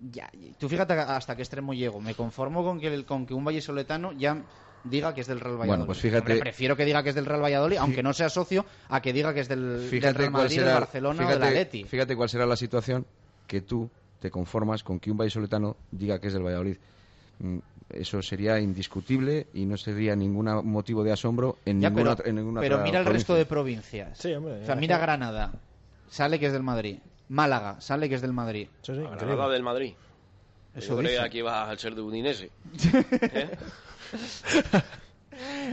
[0.00, 2.00] Ya, tú fíjate hasta qué extremo llego.
[2.00, 4.42] Me conformo con que, el- con que un vallisoletano ya
[4.84, 5.68] diga que es del Real Valladolid.
[5.68, 8.28] Bueno, pues fíjate- Hombre, prefiero que diga que es del Real Valladolid, aunque no sea
[8.28, 11.26] socio, a que diga que es del, del Fíjate Real cuál Madrid, será- del Barcelona
[11.26, 11.84] o del fíjate- Atleti.
[11.84, 13.06] Fíjate cuál será la situación
[13.46, 16.76] que tú te conformas con que un vallisoletano diga que es del Valladolid.
[17.40, 17.58] Mm,
[17.92, 22.28] Eso sería indiscutible y no sería ningún motivo de asombro en Ya, ninguna, pero, otra-
[22.30, 23.18] en ninguna pero otra mira el provincia.
[23.18, 24.16] resto de provincias.
[24.16, 24.96] Sí, hombre, o sea, mira.
[24.98, 25.50] Granada,
[26.08, 26.98] sale que es del Madrid.
[27.30, 28.68] Málaga, sale que es del Madrid.
[28.86, 29.94] Granada del Madrid.
[30.76, 31.30] Eso Yo dice.
[31.30, 32.50] que iba al ser de Udinese.
[33.22, 33.50] ¿Eh?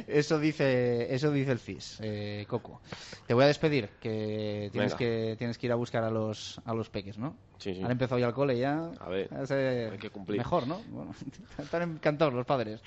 [0.08, 2.80] Eso dice, eso dice el FIS, eh, Coco.
[3.26, 6.74] Te voy a despedir, que tienes, que tienes que ir a buscar a los, a
[6.74, 7.36] los peques, ¿no?
[7.58, 7.82] Sí, sí.
[7.84, 8.92] Han empezado ya el cole, ya.
[9.00, 10.38] A ver, Ese- hay que cumplir.
[10.38, 10.82] Mejor, ¿no?
[10.90, 11.14] Bueno,
[11.58, 12.80] están encantados los padres.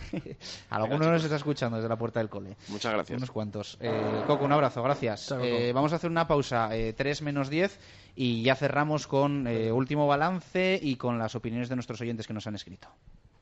[0.70, 2.56] Algunos nos está escuchando desde la puerta del cole.
[2.68, 3.18] Muchas gracias.
[3.18, 3.76] Unos cuantos.
[3.80, 5.30] Eh, Coco, un abrazo, gracias.
[5.42, 7.78] Eh, vamos a hacer una pausa, eh, 3 menos 10,
[8.14, 12.32] y ya cerramos con eh, último balance y con las opiniones de nuestros oyentes que
[12.32, 12.88] nos han escrito.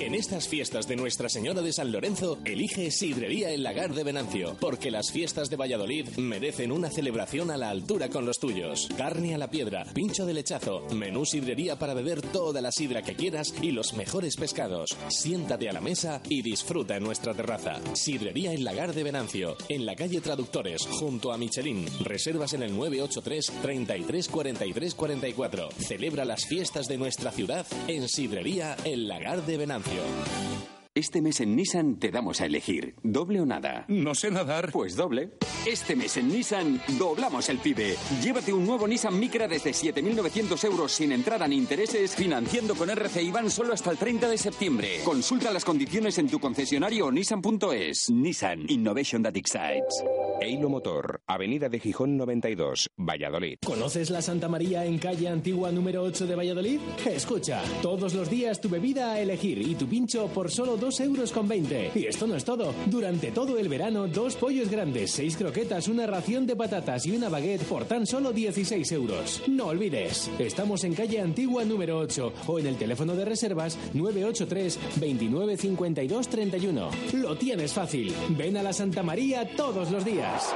[0.00, 4.54] En estas fiestas de Nuestra Señora de San Lorenzo, elige Sidrería El Lagar de Venancio,
[4.60, 8.88] porque las fiestas de Valladolid merecen una celebración a la altura con los tuyos.
[8.96, 13.14] Carne a la piedra, pincho de lechazo, menú sidrería para beber toda la sidra que
[13.16, 14.96] quieras y los mejores pescados.
[15.08, 17.80] Siéntate a la mesa y disfruta en nuestra terraza.
[17.94, 21.86] Sidrería El Lagar de Venancio, en la calle Traductores, junto a Michelin.
[22.04, 25.68] Reservas en el 983 33 43 44.
[25.78, 30.75] Celebra las fiestas de nuestra ciudad en Sidrería El Lagar de Venancio.
[30.96, 33.84] Este mes en Nissan te damos a elegir, doble o nada.
[33.88, 34.72] No sé nadar.
[34.72, 35.32] Pues doble.
[35.66, 37.96] Este mes en Nissan doblamos el PIBE.
[38.22, 43.30] Llévate un nuevo Nissan Micra desde 7.900 euros sin entrada ni intereses, financiando con RCI
[43.30, 45.00] Ban solo hasta el 30 de septiembre.
[45.04, 48.08] Consulta las condiciones en tu concesionario o nissan.es.
[48.10, 50.02] Nissan Innovation that excites.
[50.40, 53.58] Eilo Motor, Avenida de Gijón 92, Valladolid.
[53.66, 56.80] ¿Conoces la Santa María en calle Antigua número 8 de Valladolid?
[57.06, 61.32] Escucha, todos los días tu bebida a elegir y tu pincho por solo 2 euros
[61.32, 61.92] con 20.
[61.94, 62.72] Y esto no es todo.
[62.86, 67.28] Durante todo el verano, dos pollos grandes, seis croquetas, una ración de patatas y una
[67.28, 69.42] baguette por tan solo 16 euros.
[69.48, 74.78] No olvides, estamos en calle Antigua número 8 o en el teléfono de reservas 983
[75.00, 76.90] 29 52 31.
[77.14, 78.14] Lo tienes fácil.
[78.30, 80.54] Ven a la Santa María todos los días.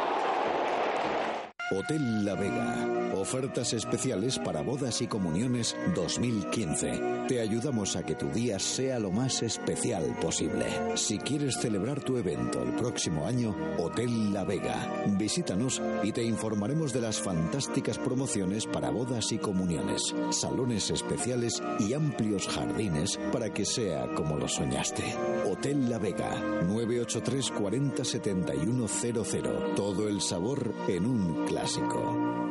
[1.70, 2.99] Hotel La Vega.
[3.20, 7.26] Ofertas especiales para bodas y comuniones 2015.
[7.28, 10.64] Te ayudamos a que tu día sea lo más especial posible.
[10.96, 15.04] Si quieres celebrar tu evento el próximo año, Hotel La Vega.
[15.18, 21.92] Visítanos y te informaremos de las fantásticas promociones para bodas y comuniones, salones especiales y
[21.92, 25.04] amplios jardines para que sea como lo soñaste.
[25.44, 29.74] Hotel La Vega, 983 40 71 00.
[29.76, 32.49] Todo el sabor en un clásico.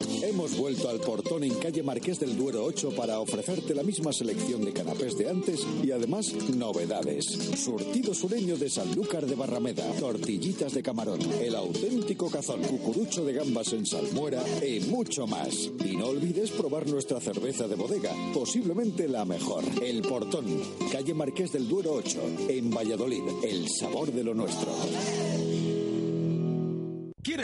[0.00, 4.64] Hemos vuelto al portón en calle Marqués del Duero 8 para ofrecerte la misma selección
[4.64, 7.24] de canapés de antes y además novedades.
[7.56, 13.72] Surtido sureño de Sanlúcar de Barrameda, tortillitas de camarón, el auténtico cazón, cucurucho de gambas
[13.72, 15.70] en salmuera y mucho más.
[15.84, 19.64] Y no olvides probar nuestra cerveza de bodega, posiblemente la mejor.
[19.80, 20.44] El portón,
[20.92, 24.72] calle Marqués del Duero 8, en Valladolid, el sabor de lo nuestro.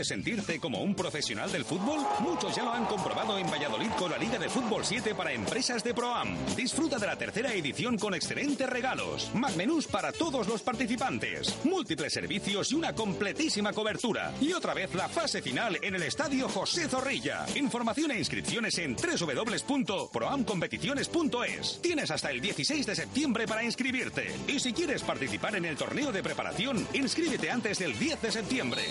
[0.03, 2.01] ¿Quieres sentirte como un profesional del fútbol?
[2.19, 5.85] Muchos ya lo han comprobado en Valladolid con la Liga de Fútbol 7 para empresas
[5.85, 6.37] de Proam.
[6.57, 12.13] Disfruta de la tercera edición con excelentes regalos, más menús para todos los participantes, múltiples
[12.13, 14.33] servicios y una completísima cobertura.
[14.41, 17.47] Y otra vez la fase final en el Estadio José Zorrilla.
[17.55, 21.79] Información e inscripciones en www.proamcompeticiones.es.
[21.81, 24.35] Tienes hasta el 16 de septiembre para inscribirte.
[24.49, 28.83] Y si quieres participar en el torneo de preparación, inscríbete antes del 10 de septiembre.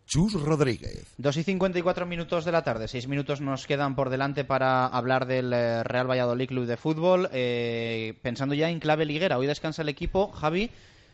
[0.07, 1.13] Chus Rodríguez.
[1.17, 5.25] 2 y 54 minutos de la tarde, 6 minutos nos quedan por delante para hablar
[5.25, 7.29] del eh, Real Valladolid Club de Fútbol.
[7.33, 10.71] Eh, pensando ya en clave liguera, hoy descansa el equipo, Javi.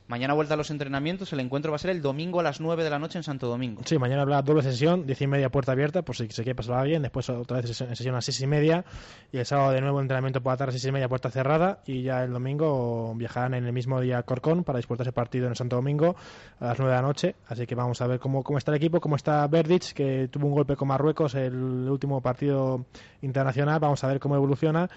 [0.07, 2.83] Mañana vuelta a los entrenamientos, el encuentro va a ser el domingo a las 9
[2.83, 3.81] de la noche en Santo Domingo.
[3.85, 6.83] Sí, mañana habrá doble sesión, 10 y media puerta abierta, por si se quiere pasarla
[6.83, 7.01] bien.
[7.01, 8.83] Después otra vez sesión, sesión a las 6 y media.
[9.31, 11.79] Y el sábado de nuevo entrenamiento por la tarde, 6 y media, puerta cerrada.
[11.85, 15.47] Y ya el domingo viajarán en el mismo día a Corcón para disputar ese partido
[15.47, 16.17] en Santo Domingo
[16.59, 17.35] a las 9 de la noche.
[17.47, 20.47] Así que vamos a ver cómo, cómo está el equipo, cómo está Verdic, que tuvo
[20.47, 22.85] un golpe con Marruecos el último partido
[23.21, 23.79] internacional.
[23.79, 24.89] Vamos a ver cómo evoluciona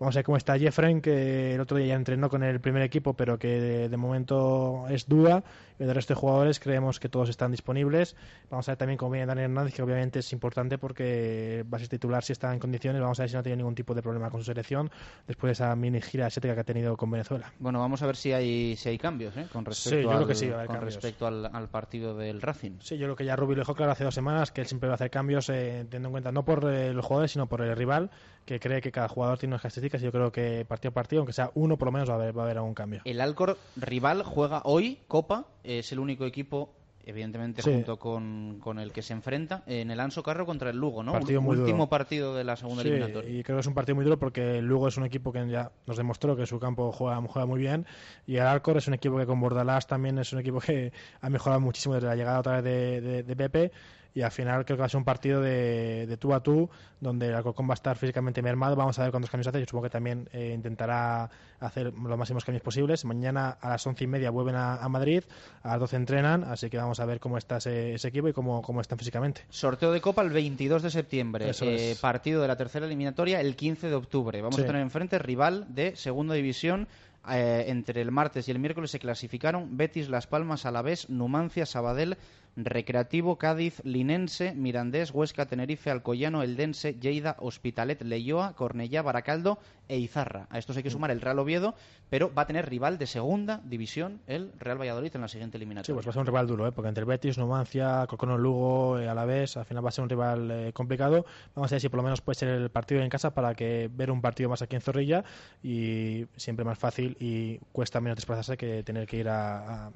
[0.00, 2.82] Vamos a ver cómo está Jeffrey, que el otro día ya entrenó con el primer
[2.82, 5.44] equipo, pero que de, de momento es duda.
[5.80, 8.14] El resto de jugadores creemos que todos están disponibles.
[8.50, 11.78] Vamos a ver también cómo viene Daniel Hernández, que obviamente es importante porque va a
[11.80, 13.00] ser titular si está en condiciones.
[13.00, 14.90] Vamos a ver si no tiene ningún tipo de problema con su selección
[15.26, 17.50] después de esa mini gira asiática que ha tenido con Venezuela.
[17.58, 19.46] Bueno, vamos a ver si hay si hay cambios ¿eh?
[19.50, 21.68] con respecto, Sí, yo al, creo que sí, va a haber con respecto al, al
[21.68, 22.72] partido del Racing.
[22.80, 24.88] Sí, yo creo que ya Rubio lo dejó claro hace dos semanas que él siempre
[24.88, 27.62] va a hacer cambios eh, teniendo en cuenta no por eh, los jugadores sino por
[27.62, 28.10] el rival
[28.44, 31.20] que cree que cada jugador tiene unas características y yo creo que partido a partido
[31.20, 33.00] aunque sea uno por lo menos va a haber, va a haber algún cambio.
[33.04, 37.72] El Alcor rival juega hoy Copa, es el único equipo evidentemente Sí.
[37.72, 41.12] junto con, con el que se enfrenta en el Anso Carro contra el Lugo, ¿no?
[41.12, 41.88] Partido muy Último duro.
[41.88, 43.30] partido de la segunda Sí, eliminatoria.
[43.30, 45.72] y creo que es un partido muy duro porque Lugo es un equipo que ya
[45.86, 47.86] nos demostró que su campo juega, juega muy bien
[48.26, 50.92] y el Alcor es un equipo que con Bordalás también es un equipo que
[51.22, 53.72] ha mejorado muchísimo desde la llegada otra vez de, de- de Pepe
[54.14, 56.68] y al final creo que va a ser un partido de, de tú a tú
[57.00, 59.66] donde el Alcorcón va a estar físicamente mermado vamos a ver cuántos cambios hace yo
[59.66, 61.30] supongo que también eh, intentará
[61.60, 65.22] hacer los máximos cambios posibles mañana a las once y media vuelven a, a Madrid
[65.62, 68.32] a las 12 entrenan así que vamos a ver cómo está ese, ese equipo y
[68.32, 71.50] cómo, cómo están físicamente Sorteo de Copa el 22 de septiembre.
[71.60, 74.40] Eh, partido de la tercera eliminatoria el 15 de octubre.
[74.40, 74.62] Vamos Sí.
[74.62, 76.88] a tener enfrente rival de segunda división.
[77.30, 82.16] Eh, entre el martes y el miércoles se clasificaron Betis, Las Palmas, Alavés, Numancia, Sabadell,
[82.56, 90.46] Recreativo, Cádiz, Linense, Mirandés, Huesca, Tenerife, Alcoyano, Eldense, Lleida, Hospitalet, Leyoa, Cornellá, Baracaldo e Izarra.
[90.50, 91.74] A estos hay que sumar el Real Oviedo,
[92.10, 95.62] pero va a tener rival de segunda división el Real Valladolid en la siguiente Sí,
[95.62, 95.94] eliminatoria.
[95.94, 96.72] pues va a ser un rival duro, ¿eh?
[96.72, 100.10] porque entre el Betis, Numancia, Corcono, Lugo, eh, Alavés, al final va a ser un
[100.10, 101.24] rival eh, complicado.
[101.54, 103.88] Vamos a ver si por lo menos puede ser el partido en casa para que
[103.92, 105.24] ver un partido más aquí en Zorrilla
[105.62, 109.92] y siempre más fácil y cuesta menos desplazarse que tener que ir a, a-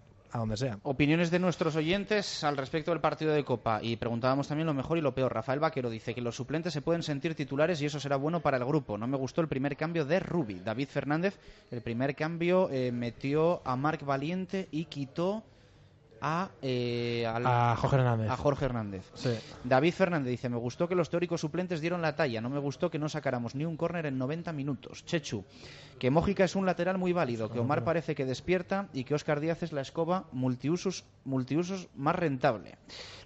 [0.83, 3.79] Opiniones de nuestros oyentes al respecto del partido de Copa.
[3.81, 5.33] Y preguntábamos también lo mejor y lo peor.
[5.33, 8.57] Rafael Vaquero dice que los suplentes se pueden sentir titulares y eso será bueno para
[8.57, 8.99] el grupo.
[8.99, 10.59] No me gustó el primer cambio de Rubi.
[10.59, 11.39] David Fernández,
[11.71, 15.45] el primer cambio eh, metió a Marc Valiente y quitó
[16.27, 18.31] a, eh, A Jorge Hernández.
[18.31, 19.11] a Jorge Hernández.
[19.13, 19.31] Sí.
[19.63, 22.91] David Fernández dice, me gustó que los teóricos suplentes dieron la talla, no me gustó
[22.91, 25.05] que no sacáramos ni un córner en 90 minutos.
[25.05, 25.45] Chechu,
[25.99, 29.41] que Mójica es un lateral muy válido, que Omar parece que despierta y que Óscar
[29.41, 32.79] Díaz es la escoba multiusos, multiusos más rentable.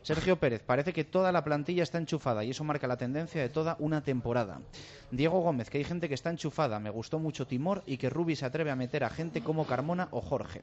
[0.03, 3.49] Sergio Pérez, parece que toda la plantilla está enchufada y eso marca la tendencia de
[3.49, 4.61] toda una temporada.
[5.11, 8.36] Diego Gómez, que hay gente que está enchufada, me gustó mucho Timor y que Rubi
[8.36, 10.61] se atreve a meter a gente como Carmona o Jorge.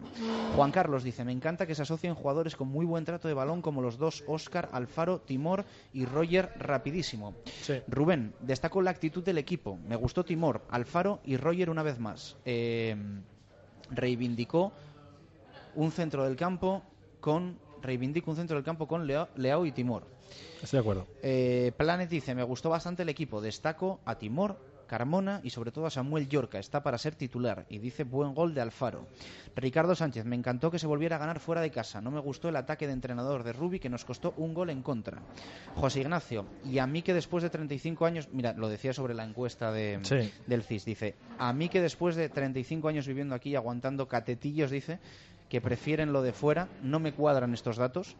[0.55, 3.61] Juan Carlos dice, me encanta que se asocien jugadores con muy buen trato de balón
[3.61, 5.63] como los dos Óscar, Alfaro, Timor
[5.93, 7.35] y Roger rapidísimo.
[7.87, 9.77] Rubén, destacó la actitud del equipo.
[9.87, 12.35] Me gustó Timor, Alfaro y Roger una vez más.
[12.43, 12.95] Eh,
[13.91, 14.73] reivindicó
[15.75, 16.81] un centro del campo
[17.19, 20.07] con reivindico un centro del campo con Leao, Leao y Timor.
[20.63, 21.05] Estoy de acuerdo.
[21.21, 25.85] Eh, Planet dice, me gustó bastante el equipo, destaco a Timor, Carmona y sobre todo
[25.85, 29.07] a Samuel Yorca, está para ser titular y dice buen gol de Alfaro.
[29.55, 32.49] Ricardo Sánchez, me encantó que se volviera a ganar fuera de casa, no me gustó
[32.49, 35.21] el ataque de entrenador de Rubi que nos costó un gol en contra.
[35.75, 39.23] José Ignacio, y a mí que después de 35 años, mira, lo decía sobre la
[39.23, 40.31] encuesta de, Sí.
[40.47, 44.71] del CIS, dice, a mí que después de 35 años viviendo aquí y aguantando catetillos,
[44.71, 44.99] dice,
[45.49, 48.15] que prefieren lo de fuera, no me cuadran estos datos.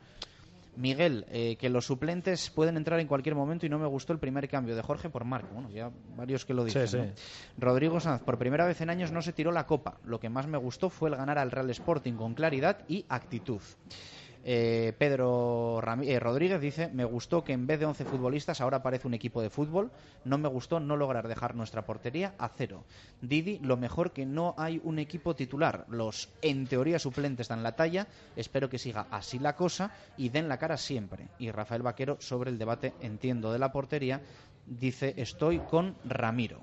[0.76, 4.19] Miguel, eh, que los suplentes pueden entrar en cualquier momento y no me gustó el
[4.19, 5.53] primer cambio de Jorge por Marco.
[5.53, 6.88] Bueno, ya varios que lo dicen.
[6.88, 7.03] Sí, ¿no?
[7.03, 7.09] sí.
[7.57, 9.97] Rodrigo Sanz, por primera vez en años no se tiró la copa.
[10.03, 13.61] Lo que más me gustó fue el ganar al Real Sporting con claridad y actitud.
[14.47, 19.07] Eh, Pedro eh, Rodríguez dice, me gustó que en vez de 11 futbolistas ahora parece
[19.07, 19.89] un equipo de fútbol.
[20.23, 22.83] No me gustó no lograr dejar nuestra portería a cero.
[23.21, 25.85] Didi, lo mejor que no hay un equipo titular.
[25.89, 28.07] Los, en teoría, suplentes dan la talla.
[28.35, 31.27] Espero que siga así la cosa y den la cara siempre.
[31.39, 34.21] Y Rafael Vaquero, sobre el debate, entiendo, de la portería,
[34.67, 36.61] dice, estoy con Ramiro.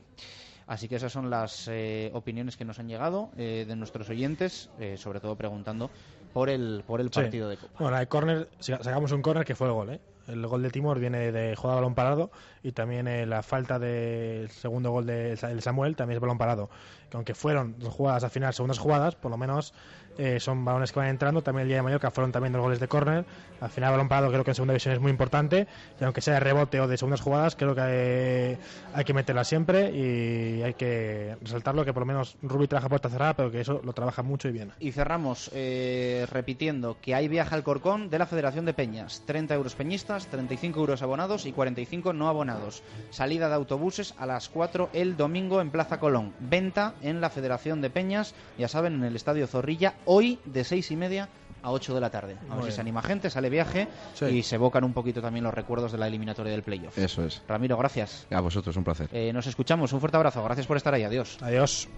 [0.68, 5.18] Así que esas son las eh, opiniones que nos han llegado de nuestros oyentes, sobre
[5.18, 5.90] todo preguntando
[6.32, 7.20] por el, por el Sí.
[7.20, 7.72] partido de Copa.
[7.78, 10.00] Bueno, el córner, si- sacamos un córner que fue el gol, ¿eh?
[10.28, 12.30] El gol de Timor viene de jugada a balón parado
[12.62, 16.38] y también eh, la falta del segundo gol de Sa- el Samuel también es balón
[16.38, 16.70] parado.
[17.10, 19.74] Que aunque fueron dos jugadas al final, segundas jugadas, por lo menos
[20.18, 21.42] eh, son balones que van entrando.
[21.42, 23.24] También el día de Mallorca fueron también dos goles de córner.
[23.60, 25.66] Al final, balón parado creo que en segunda división es muy importante.
[26.00, 28.58] Y aunque sea de rebote o de segundas jugadas, creo que eh,
[28.94, 33.08] hay que meterla siempre y hay que resaltarlo que por lo menos Rubi trabaja puerta
[33.08, 34.72] cerrada, pero que eso lo trabaja mucho y bien.
[34.80, 39.22] Y cerramos eh, repitiendo que hay viaje al Corcón de la Federación de Peñas.
[39.26, 42.82] 30 euros peñistas, 35 euros abonados y 45 no abonados.
[43.10, 46.32] Salida de autobuses a las 4 el domingo en Plaza Colón.
[46.40, 50.90] Venta en la Federación de Peñas, ya saben, en el Estadio Zorrilla, hoy de 6
[50.90, 51.28] y media
[51.62, 52.36] a 8 de la tarde.
[52.50, 54.24] A ver si se anima gente, sale viaje Sí.
[54.26, 56.98] y se evocan un poquito también los recuerdos de la eliminatoria del playoff.
[56.98, 57.40] Eso es.
[57.46, 58.26] Ramiro, gracias.
[58.30, 59.08] A vosotros, un placer.
[59.12, 59.92] Eh, nos escuchamos.
[59.92, 60.42] Un fuerte abrazo.
[60.42, 61.04] Gracias por estar ahí.
[61.04, 61.38] Adiós.
[61.40, 61.88] Adiós.